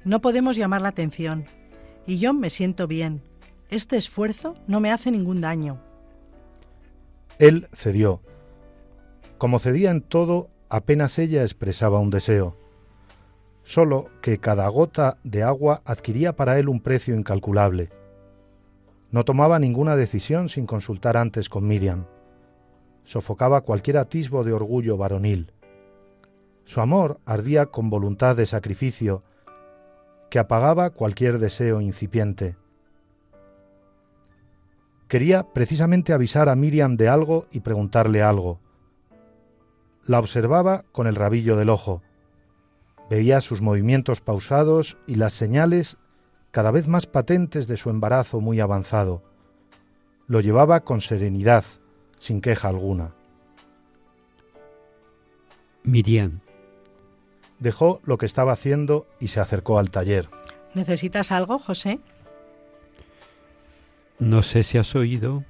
No 0.04 0.20
podemos 0.20 0.56
llamar 0.56 0.82
la 0.82 0.88
atención. 0.88 1.46
Y 2.06 2.18
yo 2.18 2.32
me 2.34 2.50
siento 2.50 2.86
bien. 2.86 3.22
Este 3.68 3.96
esfuerzo 3.96 4.56
no 4.66 4.80
me 4.80 4.90
hace 4.90 5.10
ningún 5.10 5.40
daño. 5.40 5.80
Él 7.38 7.68
cedió. 7.72 8.22
Como 9.38 9.58
cedía 9.58 9.90
en 9.90 10.02
todo, 10.02 10.50
apenas 10.68 11.18
ella 11.18 11.42
expresaba 11.42 11.98
un 11.98 12.10
deseo 12.10 12.56
solo 13.70 14.10
que 14.20 14.38
cada 14.38 14.66
gota 14.68 15.18
de 15.22 15.44
agua 15.44 15.80
adquiría 15.84 16.34
para 16.34 16.58
él 16.58 16.68
un 16.68 16.80
precio 16.80 17.14
incalculable. 17.14 17.90
No 19.12 19.24
tomaba 19.24 19.60
ninguna 19.60 19.94
decisión 19.94 20.48
sin 20.48 20.66
consultar 20.66 21.16
antes 21.16 21.48
con 21.48 21.68
Miriam. 21.68 22.06
Sofocaba 23.04 23.60
cualquier 23.60 23.98
atisbo 23.98 24.42
de 24.42 24.52
orgullo 24.52 24.96
varonil. 24.96 25.52
Su 26.70 26.80
amor 26.80 27.18
ardía 27.26 27.66
con 27.66 27.90
voluntad 27.90 28.36
de 28.36 28.46
sacrificio 28.46 29.24
que 30.30 30.38
apagaba 30.38 30.90
cualquier 30.90 31.40
deseo 31.40 31.80
incipiente. 31.80 32.56
Quería 35.08 35.52
precisamente 35.52 36.12
avisar 36.12 36.48
a 36.48 36.54
Miriam 36.54 36.96
de 36.96 37.08
algo 37.08 37.48
y 37.50 37.58
preguntarle 37.58 38.22
algo. 38.22 38.60
La 40.04 40.20
observaba 40.20 40.84
con 40.92 41.08
el 41.08 41.16
rabillo 41.16 41.56
del 41.56 41.70
ojo 41.70 42.02
Veía 43.10 43.40
sus 43.40 43.60
movimientos 43.60 44.20
pausados 44.20 44.96
y 45.08 45.16
las 45.16 45.32
señales 45.32 45.98
cada 46.52 46.70
vez 46.70 46.86
más 46.86 47.06
patentes 47.06 47.66
de 47.66 47.78
su 47.78 47.90
embarazo 47.90 48.40
muy 48.40 48.60
avanzado. 48.60 49.24
Lo 50.28 50.38
llevaba 50.38 50.84
con 50.84 51.00
serenidad, 51.00 51.64
sin 52.20 52.40
queja 52.40 52.68
alguna. 52.68 53.12
Miriam. 55.82 56.42
Dejó 57.60 58.00
lo 58.04 58.18
que 58.18 58.26
estaba 58.26 58.52
haciendo 58.52 59.06
y 59.20 59.28
se 59.28 59.40
acercó 59.40 59.78
al 59.78 59.90
taller. 59.90 60.28
¿Necesitas 60.74 61.30
algo, 61.30 61.58
José? 61.58 62.00
No 64.18 64.42
sé 64.42 64.64
si 64.64 64.78
has 64.78 64.94
oído. 64.94 65.44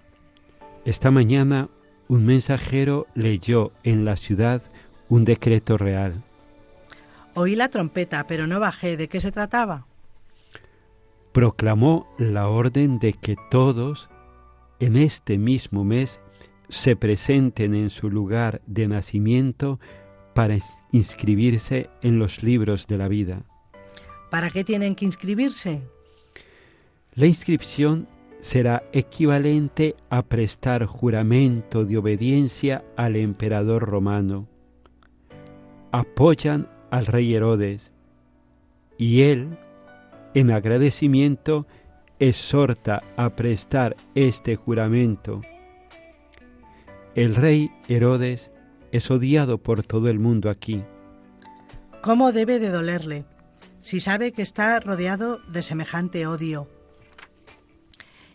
Esta 0.85 1.11
mañana 1.11 1.69
un 2.09 2.27
mensajero 2.27 3.07
leyó 3.15 3.73
en 3.85 4.05
la 4.05 4.17
ciudad 4.17 4.63
un 5.09 5.25
decreto 5.25 5.79
real 5.79 6.23
Oí 7.35 7.55
la 7.55 7.69
trompeta, 7.69 8.27
pero 8.27 8.47
no 8.47 8.61
bajé. 8.61 8.97
¿De 8.97 9.09
qué 9.09 9.21
se 9.21 9.33
trataba? 9.33 9.87
Proclamó 11.33 12.13
la 12.19 12.49
orden 12.49 12.99
de 12.99 13.13
que 13.13 13.37
todos, 13.51 14.11
en 14.81 14.97
este 14.97 15.39
mismo 15.39 15.85
mes, 15.85 16.21
se 16.69 16.97
presenten 16.97 17.75
en 17.75 17.91
su 17.91 18.11
lugar 18.11 18.63
de 18.67 18.89
nacimiento 18.89 19.79
para 20.35 20.55
inscribirse 20.93 21.91
en 22.03 22.19
los 22.19 22.43
libros 22.43 22.87
de 22.87 22.99
la 22.99 23.09
vida. 23.09 23.43
¿Para 24.31 24.51
qué 24.51 24.65
tienen 24.65 24.95
que 24.95 25.05
inscribirse? 25.05 25.83
La 27.15 27.27
inscripción 27.27 28.07
será 28.41 28.85
equivalente 28.93 29.95
a 30.09 30.23
prestar 30.23 30.87
juramento 30.87 31.85
de 31.85 31.99
obediencia 31.99 32.85
al 32.97 33.17
emperador 33.17 33.83
romano. 33.83 34.49
Apoyan 35.93 36.69
al 36.91 37.07
rey 37.07 37.35
Herodes, 37.35 37.93
y 38.97 39.23
él, 39.23 39.59
en 40.35 40.51
agradecimiento, 40.51 41.67
exhorta 42.19 43.03
a 43.17 43.31
prestar 43.31 43.97
este 44.15 44.57
juramento. 44.57 45.41
El 47.15 47.35
rey 47.35 47.71
Herodes 47.89 48.53
es 48.93 49.11
odiado 49.11 49.59
por 49.59 49.83
todo 49.83 50.09
el 50.09 50.19
mundo 50.19 50.51
aquí. 50.51 50.85
¿Cómo 52.03 52.33
debe 52.33 52.59
de 52.59 52.71
dolerle 52.71 53.25
si 53.81 54.01
sabe 54.01 54.33
que 54.33 54.43
está 54.43 54.81
rodeado 54.81 55.39
de 55.51 55.63
semejante 55.63 56.27
odio? 56.27 56.69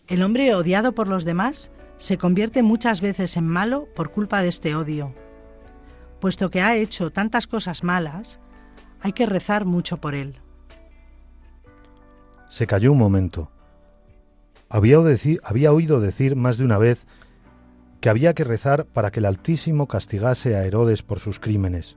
El 0.06 0.22
hombre 0.22 0.54
odiado 0.54 0.94
por 0.94 1.08
los 1.08 1.24
demás 1.24 1.70
se 1.98 2.18
convierte 2.18 2.62
muchas 2.62 3.00
veces 3.00 3.36
en 3.36 3.46
malo 3.46 3.88
por 3.94 4.10
culpa 4.10 4.42
de 4.42 4.48
este 4.48 4.74
odio. 4.74 5.14
Puesto 6.20 6.50
que 6.50 6.60
ha 6.60 6.76
hecho 6.76 7.10
tantas 7.10 7.46
cosas 7.46 7.82
malas, 7.82 8.38
hay 9.00 9.12
que 9.12 9.26
rezar 9.26 9.64
mucho 9.64 9.98
por 9.98 10.14
él. 10.14 10.40
Se 12.48 12.66
calló 12.66 12.92
un 12.92 12.98
momento. 12.98 13.50
Había, 14.68 14.98
había 15.42 15.72
oído 15.72 16.00
decir 16.00 16.36
más 16.36 16.56
de 16.56 16.64
una 16.64 16.78
vez 16.78 17.06
que 18.00 18.08
había 18.08 18.34
que 18.34 18.44
rezar 18.44 18.86
para 18.86 19.10
que 19.10 19.20
el 19.20 19.26
Altísimo 19.26 19.86
castigase 19.86 20.56
a 20.56 20.64
Herodes 20.64 21.02
por 21.02 21.18
sus 21.18 21.40
crímenes. 21.40 21.96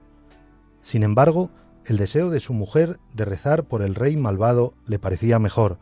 Sin 0.82 1.02
embargo, 1.02 1.50
el 1.84 1.96
deseo 1.96 2.30
de 2.30 2.40
su 2.40 2.52
mujer 2.52 2.98
de 3.14 3.24
rezar 3.24 3.64
por 3.64 3.82
el 3.82 3.94
rey 3.94 4.16
malvado 4.16 4.74
le 4.86 4.98
parecía 4.98 5.38
mejor, 5.38 5.78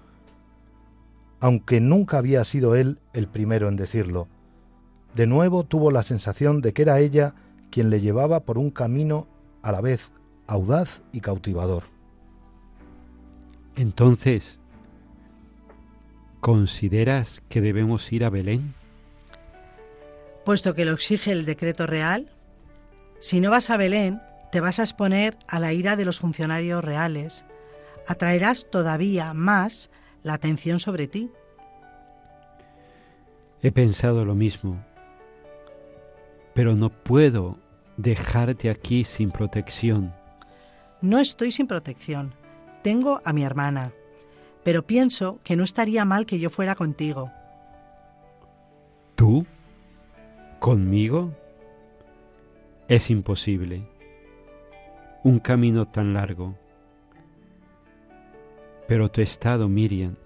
aunque 1.40 1.80
nunca 1.80 2.18
había 2.18 2.44
sido 2.44 2.74
él 2.74 2.98
el 3.12 3.28
primero 3.28 3.68
en 3.68 3.76
decirlo. 3.76 4.28
De 5.14 5.26
nuevo 5.26 5.64
tuvo 5.64 5.90
la 5.90 6.02
sensación 6.02 6.60
de 6.60 6.72
que 6.72 6.82
era 6.82 7.00
ella 7.00 7.34
quien 7.70 7.90
le 7.90 8.00
llevaba 8.00 8.40
por 8.40 8.58
un 8.58 8.70
camino 8.70 9.26
a 9.62 9.72
la 9.72 9.80
vez 9.80 10.10
audaz 10.46 11.02
y 11.12 11.20
cautivador. 11.20 11.84
Entonces, 13.76 14.58
¿consideras 16.40 17.42
que 17.48 17.60
debemos 17.60 18.10
ir 18.12 18.24
a 18.24 18.30
Belén? 18.30 18.74
Puesto 20.48 20.74
que 20.74 20.86
lo 20.86 20.92
exige 20.92 21.30
el 21.30 21.44
decreto 21.44 21.86
real, 21.86 22.30
si 23.20 23.38
no 23.38 23.50
vas 23.50 23.68
a 23.68 23.76
Belén, 23.76 24.22
te 24.50 24.62
vas 24.62 24.78
a 24.78 24.82
exponer 24.82 25.36
a 25.46 25.60
la 25.60 25.74
ira 25.74 25.94
de 25.94 26.06
los 26.06 26.20
funcionarios 26.20 26.82
reales, 26.82 27.44
atraerás 28.06 28.64
todavía 28.70 29.34
más 29.34 29.90
la 30.22 30.32
atención 30.32 30.80
sobre 30.80 31.06
ti. 31.06 31.30
He 33.62 33.70
pensado 33.72 34.24
lo 34.24 34.34
mismo, 34.34 34.82
pero 36.54 36.74
no 36.74 36.88
puedo 36.88 37.58
dejarte 37.98 38.70
aquí 38.70 39.04
sin 39.04 39.30
protección. 39.30 40.14
No 41.02 41.18
estoy 41.18 41.52
sin 41.52 41.66
protección. 41.66 42.32
Tengo 42.82 43.20
a 43.22 43.34
mi 43.34 43.44
hermana. 43.44 43.92
Pero 44.64 44.86
pienso 44.86 45.40
que 45.44 45.56
no 45.56 45.64
estaría 45.64 46.06
mal 46.06 46.24
que 46.24 46.38
yo 46.38 46.48
fuera 46.48 46.74
contigo. 46.74 47.30
¿Tú? 49.14 49.44
¿Conmigo? 50.58 51.32
Es 52.88 53.10
imposible. 53.10 53.88
Un 55.22 55.38
camino 55.38 55.86
tan 55.86 56.14
largo. 56.14 56.56
Pero 58.88 59.10
tu 59.10 59.20
estado, 59.20 59.68
Miriam. 59.68 60.16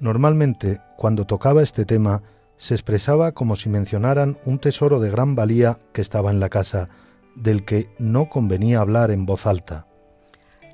Normalmente, 0.00 0.80
cuando 0.96 1.26
tocaba 1.26 1.62
este 1.62 1.84
tema, 1.84 2.22
se 2.56 2.74
expresaba 2.74 3.32
como 3.32 3.56
si 3.56 3.68
mencionaran 3.68 4.38
un 4.46 4.58
tesoro 4.58 4.98
de 5.00 5.10
gran 5.10 5.34
valía 5.34 5.78
que 5.92 6.00
estaba 6.00 6.30
en 6.30 6.40
la 6.40 6.48
casa, 6.48 6.88
del 7.34 7.64
que 7.64 7.90
no 7.98 8.28
convenía 8.28 8.80
hablar 8.80 9.10
en 9.10 9.26
voz 9.26 9.46
alta. 9.46 9.86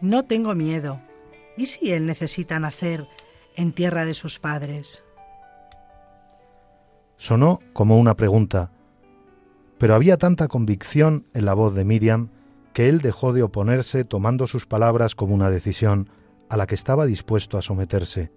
No 0.00 0.24
tengo 0.26 0.54
miedo. 0.54 1.00
¿Y 1.56 1.66
si 1.66 1.92
él 1.92 2.06
necesita 2.06 2.60
nacer 2.60 3.06
en 3.56 3.72
tierra 3.72 4.04
de 4.04 4.14
sus 4.14 4.38
padres? 4.38 5.02
Sonó 7.20 7.58
como 7.74 7.98
una 7.98 8.16
pregunta, 8.16 8.72
pero 9.76 9.94
había 9.94 10.16
tanta 10.16 10.48
convicción 10.48 11.26
en 11.34 11.44
la 11.44 11.52
voz 11.52 11.74
de 11.74 11.84
Miriam 11.84 12.30
que 12.72 12.88
él 12.88 13.02
dejó 13.02 13.34
de 13.34 13.42
oponerse 13.42 14.04
tomando 14.04 14.46
sus 14.46 14.64
palabras 14.64 15.14
como 15.14 15.34
una 15.34 15.50
decisión 15.50 16.08
a 16.48 16.56
la 16.56 16.66
que 16.66 16.74
estaba 16.74 17.04
dispuesto 17.04 17.58
a 17.58 17.62
someterse. 17.62 18.32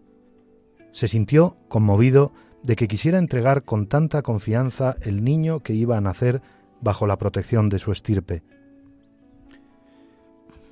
Se 0.91 1.07
sintió 1.07 1.55
conmovido 1.69 2.33
de 2.61 2.75
que 2.75 2.89
quisiera 2.89 3.19
entregar 3.19 3.63
con 3.63 3.87
tanta 3.87 4.21
confianza 4.21 4.97
el 5.01 5.23
niño 5.23 5.61
que 5.61 5.73
iba 5.73 5.95
a 5.95 6.01
nacer 6.01 6.41
bajo 6.81 7.07
la 7.07 7.17
protección 7.17 7.69
de 7.69 7.79
su 7.79 7.93
estirpe. 7.93 8.43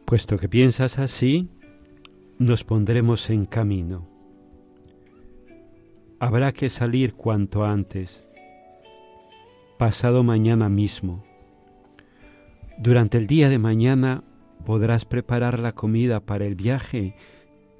Puesto 0.03 0.37
que 0.37 0.49
piensas 0.49 0.99
así, 0.99 1.49
nos 2.39 2.65
pondremos 2.65 3.29
en 3.29 3.45
camino. 3.45 4.10
Habrá 6.21 6.51
que 6.51 6.69
salir 6.69 7.15
cuanto 7.15 7.65
antes, 7.65 8.21
pasado 9.79 10.21
mañana 10.21 10.69
mismo. 10.69 11.25
Durante 12.77 13.17
el 13.17 13.25
día 13.25 13.49
de 13.49 13.57
mañana 13.57 14.23
podrás 14.63 15.03
preparar 15.03 15.57
la 15.57 15.71
comida 15.71 16.19
para 16.19 16.45
el 16.45 16.53
viaje 16.53 17.15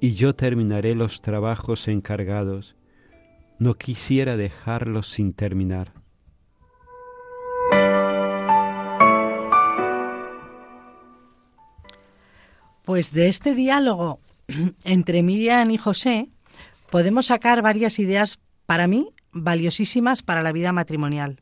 y 0.00 0.14
yo 0.14 0.34
terminaré 0.34 0.96
los 0.96 1.22
trabajos 1.22 1.86
encargados. 1.86 2.74
No 3.60 3.74
quisiera 3.74 4.36
dejarlos 4.36 5.06
sin 5.06 5.34
terminar. 5.34 5.92
Pues 12.84 13.12
de 13.12 13.28
este 13.28 13.54
diálogo 13.54 14.18
entre 14.82 15.22
Miriam 15.22 15.70
y 15.70 15.78
José 15.78 16.32
podemos 16.92 17.24
sacar 17.24 17.62
varias 17.62 17.98
ideas 17.98 18.38
para 18.66 18.86
mí 18.86 19.14
valiosísimas 19.32 20.22
para 20.22 20.42
la 20.42 20.52
vida 20.52 20.72
matrimonial, 20.72 21.40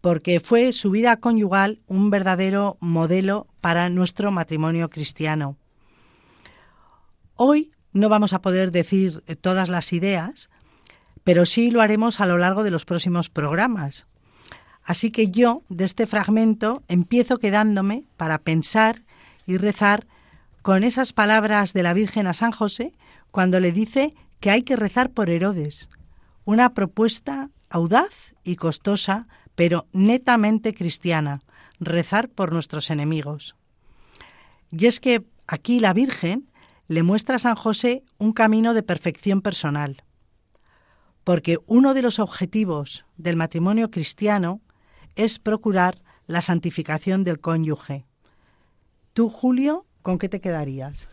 porque 0.00 0.40
fue 0.40 0.72
su 0.72 0.90
vida 0.90 1.18
conyugal 1.18 1.82
un 1.86 2.10
verdadero 2.10 2.76
modelo 2.80 3.46
para 3.60 3.88
nuestro 3.90 4.32
matrimonio 4.32 4.90
cristiano. 4.90 5.56
Hoy 7.36 7.70
no 7.92 8.08
vamos 8.08 8.32
a 8.32 8.42
poder 8.42 8.72
decir 8.72 9.22
todas 9.40 9.68
las 9.68 9.92
ideas, 9.92 10.50
pero 11.22 11.46
sí 11.46 11.70
lo 11.70 11.80
haremos 11.80 12.18
a 12.18 12.26
lo 12.26 12.36
largo 12.36 12.64
de 12.64 12.72
los 12.72 12.84
próximos 12.84 13.30
programas. 13.30 14.08
Así 14.82 15.12
que 15.12 15.30
yo, 15.30 15.62
de 15.68 15.84
este 15.84 16.08
fragmento, 16.08 16.82
empiezo 16.88 17.38
quedándome 17.38 18.02
para 18.16 18.38
pensar 18.38 19.04
y 19.46 19.58
rezar 19.58 20.08
con 20.60 20.82
esas 20.82 21.12
palabras 21.12 21.72
de 21.72 21.84
la 21.84 21.92
Virgen 21.92 22.26
a 22.26 22.34
San 22.34 22.50
José 22.50 22.94
cuando 23.30 23.58
le 23.58 23.70
dice 23.72 24.14
que 24.44 24.50
hay 24.50 24.62
que 24.62 24.76
rezar 24.76 25.10
por 25.10 25.30
Herodes, 25.30 25.88
una 26.44 26.74
propuesta 26.74 27.48
audaz 27.70 28.34
y 28.42 28.56
costosa, 28.56 29.26
pero 29.54 29.86
netamente 29.94 30.74
cristiana, 30.74 31.40
rezar 31.80 32.28
por 32.28 32.52
nuestros 32.52 32.90
enemigos. 32.90 33.56
Y 34.70 34.84
es 34.84 35.00
que 35.00 35.24
aquí 35.46 35.80
la 35.80 35.94
Virgen 35.94 36.50
le 36.88 37.02
muestra 37.02 37.36
a 37.36 37.38
San 37.38 37.54
José 37.54 38.02
un 38.18 38.34
camino 38.34 38.74
de 38.74 38.82
perfección 38.82 39.40
personal, 39.40 40.04
porque 41.24 41.56
uno 41.64 41.94
de 41.94 42.02
los 42.02 42.18
objetivos 42.18 43.06
del 43.16 43.36
matrimonio 43.36 43.90
cristiano 43.90 44.60
es 45.16 45.38
procurar 45.38 46.02
la 46.26 46.42
santificación 46.42 47.24
del 47.24 47.40
cónyuge. 47.40 48.04
Tú, 49.14 49.30
Julio, 49.30 49.86
¿con 50.02 50.18
qué 50.18 50.28
te 50.28 50.42
quedarías? 50.42 51.08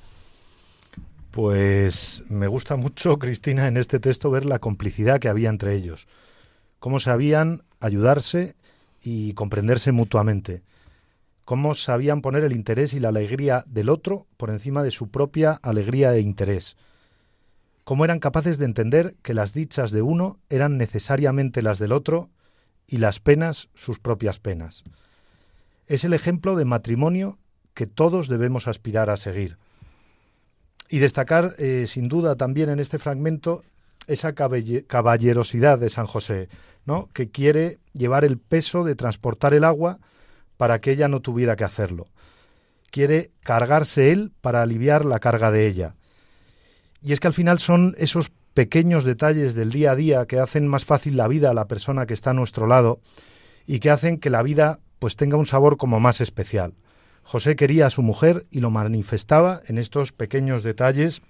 Pues 1.32 2.24
me 2.28 2.48
gusta 2.48 2.76
mucho, 2.76 3.18
Cristina, 3.20 3.68
en 3.68 3.78
este 3.78 4.00
texto 4.00 4.30
ver 4.30 4.46
la 4.46 4.60
complicidad 4.60 5.20
que 5.20 5.30
había 5.30 5.50
entre 5.50 5.74
ellos, 5.76 6.08
cómo 6.80 7.00
sabían 7.00 7.64
ayudarse 7.80 8.56
y 9.02 9.34
comprenderse 9.34 9.94
mutuamente, 9.94 10.62
cómo 11.46 11.74
sabían 11.74 12.22
poner 12.22 12.44
el 12.44 12.54
interés 12.54 12.94
y 12.94 13.00
la 13.00 13.10
alegría 13.10 13.64
del 13.66 13.90
otro 13.90 14.28
por 14.36 14.50
encima 14.50 14.84
de 14.84 14.92
su 14.92 15.10
propia 15.10 15.54
alegría 15.64 16.14
e 16.14 16.20
interés, 16.20 16.76
cómo 17.86 18.04
eran 18.04 18.20
capaces 18.20 18.58
de 18.58 18.66
entender 18.66 19.16
que 19.22 19.34
las 19.34 19.54
dichas 19.54 19.92
de 19.92 20.02
uno 20.02 20.38
eran 20.50 20.78
necesariamente 20.78 21.62
las 21.62 21.80
del 21.80 21.94
otro 21.94 22.30
y 22.88 22.98
las 22.98 23.20
penas 23.20 23.70
sus 23.74 24.00
propias 24.00 24.40
penas. 24.40 24.84
Es 25.88 26.04
el 26.04 26.14
ejemplo 26.14 26.56
de 26.58 26.66
matrimonio 26.66 27.40
que 27.74 27.88
todos 27.88 28.28
debemos 28.28 28.68
aspirar 28.68 29.10
a 29.10 29.18
seguir. 29.18 29.58
Y 30.92 31.00
destacar, 31.00 31.54
eh, 31.58 31.86
sin 31.88 32.10
duda, 32.10 32.36
también 32.36 32.70
en 32.70 32.82
este 32.82 33.00
fragmento 33.00 33.64
esa 34.08 34.34
caballerosidad 34.34 35.80
de 35.80 35.90
San 35.90 36.06
José, 36.06 36.50
¿no? 36.86 37.08
que 37.14 37.30
quiere 37.30 37.80
llevar 37.94 38.26
el 38.26 38.38
peso 38.38 38.84
de 38.84 38.96
transportar 38.96 39.54
el 39.54 39.64
agua 39.64 40.00
para 40.58 40.82
que 40.82 40.92
ella 40.92 41.08
no 41.08 41.22
tuviera 41.22 41.56
que 41.56 41.64
hacerlo. 41.64 42.08
Quiere 42.92 43.32
cargarse 43.40 44.12
él 44.12 44.34
para 44.42 44.62
aliviar 44.62 45.06
la 45.06 45.20
carga 45.20 45.50
de 45.50 45.66
ella. 45.66 45.96
Y 47.02 47.14
es 47.14 47.22
que 47.22 47.28
al 47.28 47.34
final 47.34 47.60
son 47.60 47.96
esos 47.98 48.30
pequeños 48.54 49.06
detalles 49.06 49.56
del 49.56 49.72
día 49.72 49.92
a 49.92 49.96
día 49.96 50.26
que 50.26 50.40
hacen 50.40 50.68
más 50.68 50.84
fácil 50.84 51.16
la 51.16 51.30
vida 51.30 51.52
a 51.52 51.54
la 51.54 51.70
persona 51.70 52.06
que 52.06 52.14
está 52.14 52.32
a 52.32 52.34
nuestro 52.34 52.68
lado 52.68 53.00
y 53.66 53.80
que 53.80 53.92
hacen 53.92 54.18
que 54.18 54.30
la 54.30 54.44
vida 54.44 54.82
pues 55.00 55.16
tenga 55.16 55.38
un 55.38 55.46
sabor 55.46 55.78
como 55.78 56.02
más 56.02 56.20
especial. 56.20 56.74
José 57.32 57.56
quería 57.56 57.88
a 57.88 57.90
su 57.90 58.02
mujer 58.02 58.46
y 58.52 58.60
lo 58.60 58.72
manifestaba 58.72 59.62
en 59.68 59.78
estos 59.78 60.12
pequeños 60.12 60.64
detalles, 60.64 61.22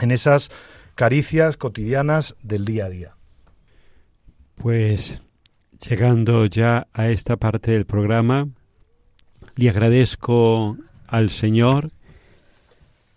en 0.00 0.10
esas 0.10 0.50
caricias 0.96 1.56
cotidianas 1.56 2.34
del 2.42 2.64
día 2.64 2.86
a 2.86 2.88
día. 2.88 3.16
Pues 4.56 5.22
llegando 5.88 6.46
ya 6.46 6.88
a 6.92 7.10
esta 7.10 7.36
parte 7.36 7.70
del 7.70 7.86
programa, 7.86 8.48
le 9.54 9.70
agradezco 9.70 10.78
al 11.06 11.30
Señor 11.30 11.92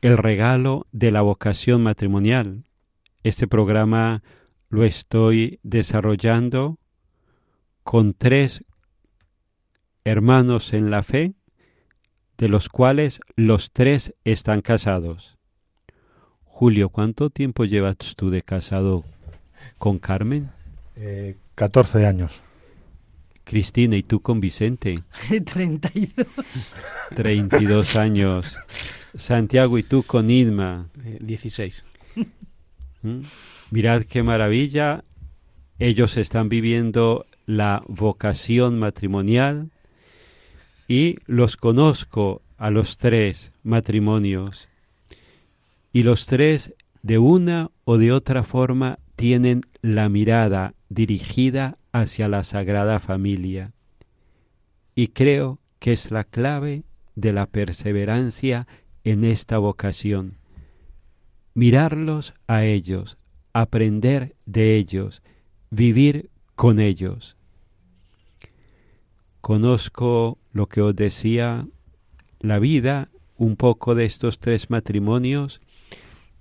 el 0.01 0.15
regalo 0.15 0.85
de 0.91 1.09
la 1.09 1.23
vocación 1.23 1.81
matrimonial. 1.81 2.63
Este 3.23 3.47
programa 3.47 4.21
lo 4.69 4.83
estoy 4.83 5.59
desarrollando 5.63 6.77
con 7.81 8.13
tres 8.13 8.65
hermanos 10.03 10.73
en 10.73 10.91
la 10.91 11.01
fe 11.01 11.33
de 12.39 12.47
los 12.47 12.69
cuales 12.69 13.19
los 13.35 13.71
tres 13.71 14.15
están 14.23 14.61
casados. 14.61 15.37
Julio, 16.45 16.89
¿cuánto 16.89 17.29
tiempo 17.29 17.65
llevas 17.65 17.97
tú 18.15 18.29
de 18.29 18.41
casado 18.41 19.03
con 19.77 19.99
Carmen? 19.99 20.49
Eh, 20.95 21.35
14 21.55 22.07
años. 22.07 22.41
Cristina, 23.43 23.97
¿y 23.97 24.03
tú 24.03 24.21
con 24.21 24.39
Vicente? 24.39 25.03
32. 25.45 26.75
32 27.13 27.95
años. 27.97 28.55
Santiago, 29.15 29.77
¿y 29.77 29.83
tú 29.83 30.03
con 30.03 30.29
Idma? 30.29 30.89
16. 31.19 31.83
¿Mm? 33.01 33.19
Mirad 33.71 34.03
qué 34.03 34.23
maravilla. 34.23 35.03
Ellos 35.77 36.15
están 36.15 36.47
viviendo 36.47 37.25
la 37.45 37.83
vocación 37.87 38.79
matrimonial 38.79 39.71
y 40.89 41.19
los 41.27 41.55
conozco 41.55 42.41
a 42.57 42.71
los 42.71 42.97
tres 42.97 43.53
matrimonios 43.63 44.67
y 45.93 46.03
los 46.03 46.25
tres 46.25 46.73
de 47.03 47.19
una 47.19 47.69
o 47.85 47.97
de 47.97 48.11
otra 48.11 48.43
forma 48.43 48.97
tienen 49.15 49.61
la 49.81 50.09
mirada 50.09 50.73
dirigida 50.89 51.77
hacia 51.91 52.27
la 52.27 52.43
Sagrada 52.43 52.99
Familia. 52.99 53.71
Y 54.95 55.09
creo 55.09 55.59
que 55.77 55.93
es 55.93 56.09
la 56.11 56.23
clave 56.23 56.83
de 57.15 57.33
la 57.33 57.45
perseverancia 57.45 58.67
en 59.03 59.23
esta 59.23 59.59
vocación. 59.59 60.33
Mirarlos 61.53 62.33
a 62.47 62.65
ellos, 62.65 63.17
aprender 63.53 64.35
de 64.45 64.75
ellos, 64.75 65.21
vivir 65.69 66.31
con 66.55 66.79
ellos 66.79 67.37
conozco 69.41 70.37
lo 70.51 70.67
que 70.67 70.81
os 70.81 70.95
decía, 70.95 71.67
la 72.39 72.59
vida, 72.59 73.09
un 73.37 73.55
poco 73.55 73.95
de 73.95 74.05
estos 74.05 74.39
tres 74.39 74.69
matrimonios, 74.69 75.61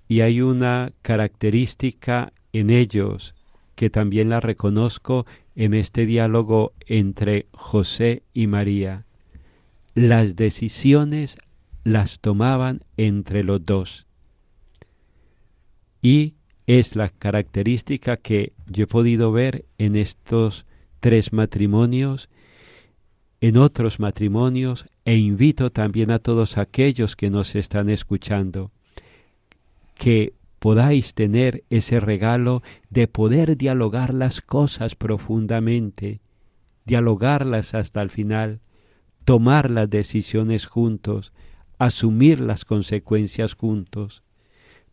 y 0.08 0.20
hay 0.20 0.40
una 0.40 0.92
característica 1.02 2.32
en 2.52 2.70
ellos 2.70 3.34
que 3.74 3.90
también 3.90 4.28
la 4.28 4.40
reconozco 4.40 5.26
en 5.54 5.74
este 5.74 6.06
diálogo 6.06 6.72
entre 6.86 7.46
José 7.52 8.22
y 8.34 8.46
María. 8.46 9.04
Las 9.94 10.34
decisiones 10.34 11.36
las 11.84 12.18
tomaban 12.18 12.80
entre 12.96 13.44
los 13.44 13.64
dos. 13.64 14.06
Y 16.02 16.34
es 16.66 16.96
la 16.96 17.08
característica 17.08 18.16
que 18.16 18.52
yo 18.66 18.84
he 18.84 18.86
podido 18.86 19.32
ver 19.32 19.64
en 19.78 19.96
estos 19.96 20.66
tres 21.00 21.32
matrimonios, 21.32 22.28
en 23.40 23.56
otros 23.56 24.00
matrimonios, 24.00 24.86
e 25.04 25.16
invito 25.16 25.70
también 25.70 26.10
a 26.10 26.18
todos 26.18 26.58
aquellos 26.58 27.16
que 27.16 27.30
nos 27.30 27.54
están 27.54 27.88
escuchando, 27.88 28.72
que 29.94 30.34
podáis 30.58 31.14
tener 31.14 31.64
ese 31.70 32.00
regalo 32.00 32.62
de 32.90 33.06
poder 33.06 33.56
dialogar 33.56 34.12
las 34.12 34.40
cosas 34.40 34.94
profundamente, 34.94 36.20
dialogarlas 36.84 37.74
hasta 37.74 38.02
el 38.02 38.10
final, 38.10 38.60
tomar 39.24 39.70
las 39.70 39.88
decisiones 39.88 40.66
juntos, 40.66 41.32
asumir 41.78 42.40
las 42.40 42.64
consecuencias 42.64 43.54
juntos, 43.54 44.22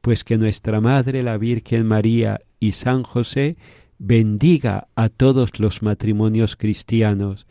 pues 0.01 0.23
que 0.23 0.37
nuestra 0.37 0.81
Madre 0.81 1.23
la 1.23 1.37
Virgen 1.37 1.87
María 1.87 2.41
y 2.59 2.73
San 2.73 3.03
José 3.03 3.57
bendiga 3.97 4.87
a 4.95 5.09
todos 5.09 5.59
los 5.59 5.81
matrimonios 5.81 6.55
cristianos. 6.55 7.47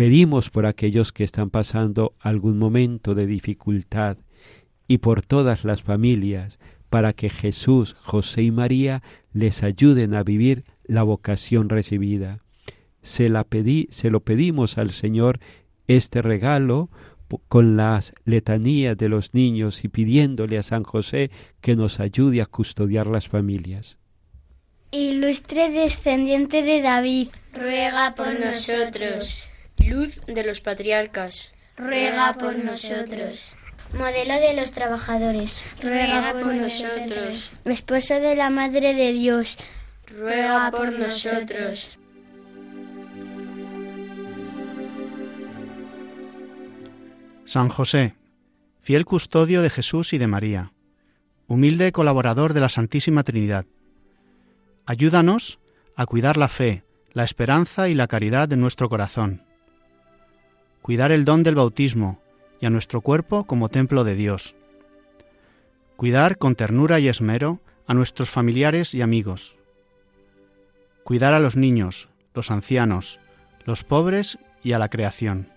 Pedimos 0.00 0.48
por 0.48 0.64
aquellos 0.64 1.12
que 1.12 1.24
están 1.24 1.50
pasando 1.50 2.14
algún 2.20 2.58
momento 2.58 3.14
de 3.14 3.26
dificultad 3.26 4.16
y 4.88 4.96
por 4.96 5.26
todas 5.26 5.62
las 5.62 5.82
familias, 5.82 6.58
para 6.88 7.12
que 7.12 7.28
Jesús, 7.28 7.94
José 8.00 8.44
y 8.44 8.50
María 8.50 9.02
les 9.34 9.62
ayuden 9.62 10.14
a 10.14 10.22
vivir 10.22 10.64
la 10.84 11.02
vocación 11.02 11.68
recibida. 11.68 12.38
Se, 13.02 13.28
la 13.28 13.44
pedí, 13.44 13.88
se 13.90 14.08
lo 14.08 14.20
pedimos 14.20 14.78
al 14.78 14.90
Señor 14.90 15.38
este 15.86 16.22
regalo 16.22 16.88
con 17.48 17.76
las 17.76 18.14
letanías 18.24 18.96
de 18.96 19.10
los 19.10 19.34
niños 19.34 19.84
y 19.84 19.88
pidiéndole 19.88 20.56
a 20.56 20.62
San 20.62 20.82
José 20.82 21.30
que 21.60 21.76
nos 21.76 22.00
ayude 22.00 22.40
a 22.40 22.46
custodiar 22.46 23.06
las 23.06 23.28
familias. 23.28 23.98
Ilustre 24.92 25.68
descendiente 25.68 26.62
de 26.62 26.80
David, 26.80 27.28
ruega 27.52 28.14
por 28.14 28.40
nosotros. 28.40 29.49
Luz 29.86 30.20
de 30.26 30.44
los 30.44 30.60
patriarcas, 30.60 31.52
ruega 31.76 32.34
por 32.34 32.56
nosotros. 32.56 33.56
Modelo 33.92 34.34
de 34.34 34.54
los 34.54 34.70
trabajadores, 34.70 35.64
ruega 35.82 36.32
por 36.32 36.54
nosotros. 36.54 37.50
Esposo 37.64 38.14
de 38.20 38.36
la 38.36 38.50
Madre 38.50 38.94
de 38.94 39.12
Dios, 39.12 39.56
ruega 40.06 40.70
por 40.70 40.92
nosotros. 40.96 41.98
San 47.44 47.68
José, 47.68 48.14
fiel 48.80 49.04
custodio 49.04 49.60
de 49.60 49.70
Jesús 49.70 50.12
y 50.12 50.18
de 50.18 50.28
María, 50.28 50.72
humilde 51.48 51.90
colaborador 51.90 52.54
de 52.54 52.60
la 52.60 52.68
Santísima 52.68 53.24
Trinidad, 53.24 53.66
ayúdanos 54.86 55.58
a 55.96 56.06
cuidar 56.06 56.36
la 56.36 56.46
fe, 56.46 56.84
la 57.12 57.24
esperanza 57.24 57.88
y 57.88 57.96
la 57.96 58.06
caridad 58.06 58.48
de 58.48 58.56
nuestro 58.56 58.88
corazón, 58.88 59.42
cuidar 60.82 61.12
el 61.12 61.24
don 61.24 61.42
del 61.42 61.54
bautismo 61.54 62.20
y 62.60 62.66
a 62.66 62.70
nuestro 62.70 63.00
cuerpo 63.00 63.44
como 63.44 63.68
templo 63.68 64.04
de 64.04 64.14
Dios, 64.14 64.54
cuidar 65.96 66.38
con 66.38 66.54
ternura 66.54 67.00
y 67.00 67.08
esmero 67.08 67.60
a 67.86 67.94
nuestros 67.94 68.30
familiares 68.30 68.94
y 68.94 69.02
amigos, 69.02 69.56
cuidar 71.04 71.34
a 71.34 71.40
los 71.40 71.56
niños, 71.56 72.08
los 72.34 72.50
ancianos, 72.50 73.18
los 73.64 73.84
pobres 73.84 74.38
y 74.62 74.72
a 74.72 74.78
la 74.78 74.88
creación 74.88 75.48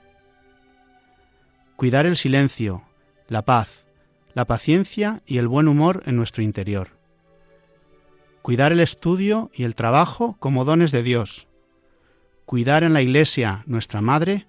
cuidar 1.76 2.06
el 2.06 2.16
silencio, 2.16 2.84
la 3.28 3.44
paz, 3.44 3.86
la 4.34 4.46
paciencia 4.46 5.22
y 5.26 5.38
el 5.38 5.50
buen 5.50 5.68
humor 5.68 6.04
en 6.06 6.16
nuestro 6.16 6.42
interior. 6.44 6.92
Cuidar 8.42 8.72
el 8.72 8.80
estudio 8.80 9.52
y 9.54 9.64
el 9.64 9.76
trabajo 9.76 10.38
como 10.40 10.66
dones 10.66 10.92
de 10.92 11.04
Dios. 11.04 11.48
Cuidar 12.46 12.84
en 12.84 12.94
la 12.94 13.02
Iglesia, 13.02 13.64
nuestra 13.66 14.00
Madre, 14.02 14.48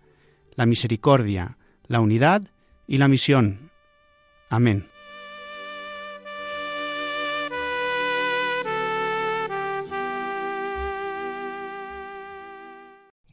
la 0.57 0.67
misericordia, 0.67 1.59
la 1.87 2.01
unidad 2.01 2.43
y 2.87 2.99
la 2.99 3.09
misión. 3.09 3.71
Amén. 4.49 4.88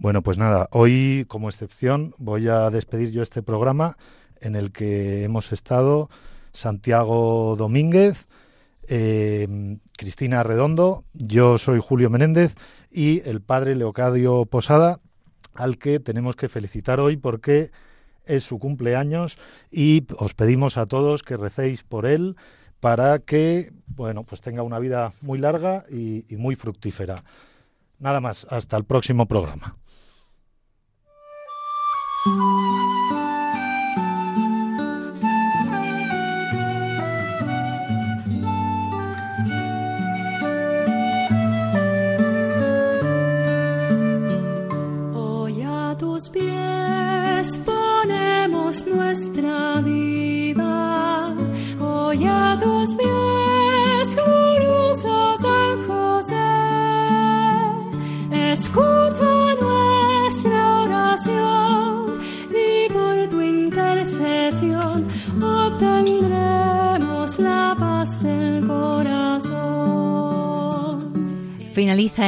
Bueno, 0.01 0.23
pues 0.23 0.39
nada, 0.39 0.67
hoy 0.71 1.25
como 1.27 1.47
excepción 1.47 2.15
voy 2.17 2.47
a 2.47 2.71
despedir 2.71 3.11
yo 3.11 3.21
este 3.21 3.43
programa 3.43 3.97
en 4.39 4.55
el 4.55 4.71
que 4.71 5.23
hemos 5.23 5.51
estado 5.51 6.09
Santiago 6.53 7.55
Domínguez, 7.55 8.25
eh, 8.87 9.77
Cristina 9.95 10.41
Redondo, 10.41 11.05
yo 11.13 11.59
soy 11.59 11.79
Julio 11.79 12.09
Menéndez 12.09 12.55
y 12.89 13.21
el 13.29 13.41
padre 13.41 13.75
Leocadio 13.75 14.45
Posada, 14.45 14.99
al 15.53 15.77
que 15.77 15.99
tenemos 15.99 16.35
que 16.35 16.49
felicitar 16.49 16.99
hoy 16.99 17.17
porque 17.17 17.71
es 18.25 18.43
su 18.43 18.59
cumpleaños 18.59 19.37
y 19.71 20.05
os 20.17 20.33
pedimos 20.33 20.77
a 20.77 20.85
todos 20.85 21.23
que 21.23 21.37
recéis 21.37 21.83
por 21.83 22.05
él 22.05 22.35
para 22.79 23.19
que, 23.19 23.71
bueno, 23.87 24.23
pues 24.23 24.41
tenga 24.41 24.63
una 24.63 24.79
vida 24.79 25.11
muy 25.21 25.39
larga 25.39 25.83
y 25.89 26.25
muy 26.31 26.55
fructífera. 26.55 27.23
Nada 27.99 28.19
más, 28.19 28.47
hasta 28.49 28.77
el 28.77 28.85
próximo 28.85 29.27
programa. 29.27 29.77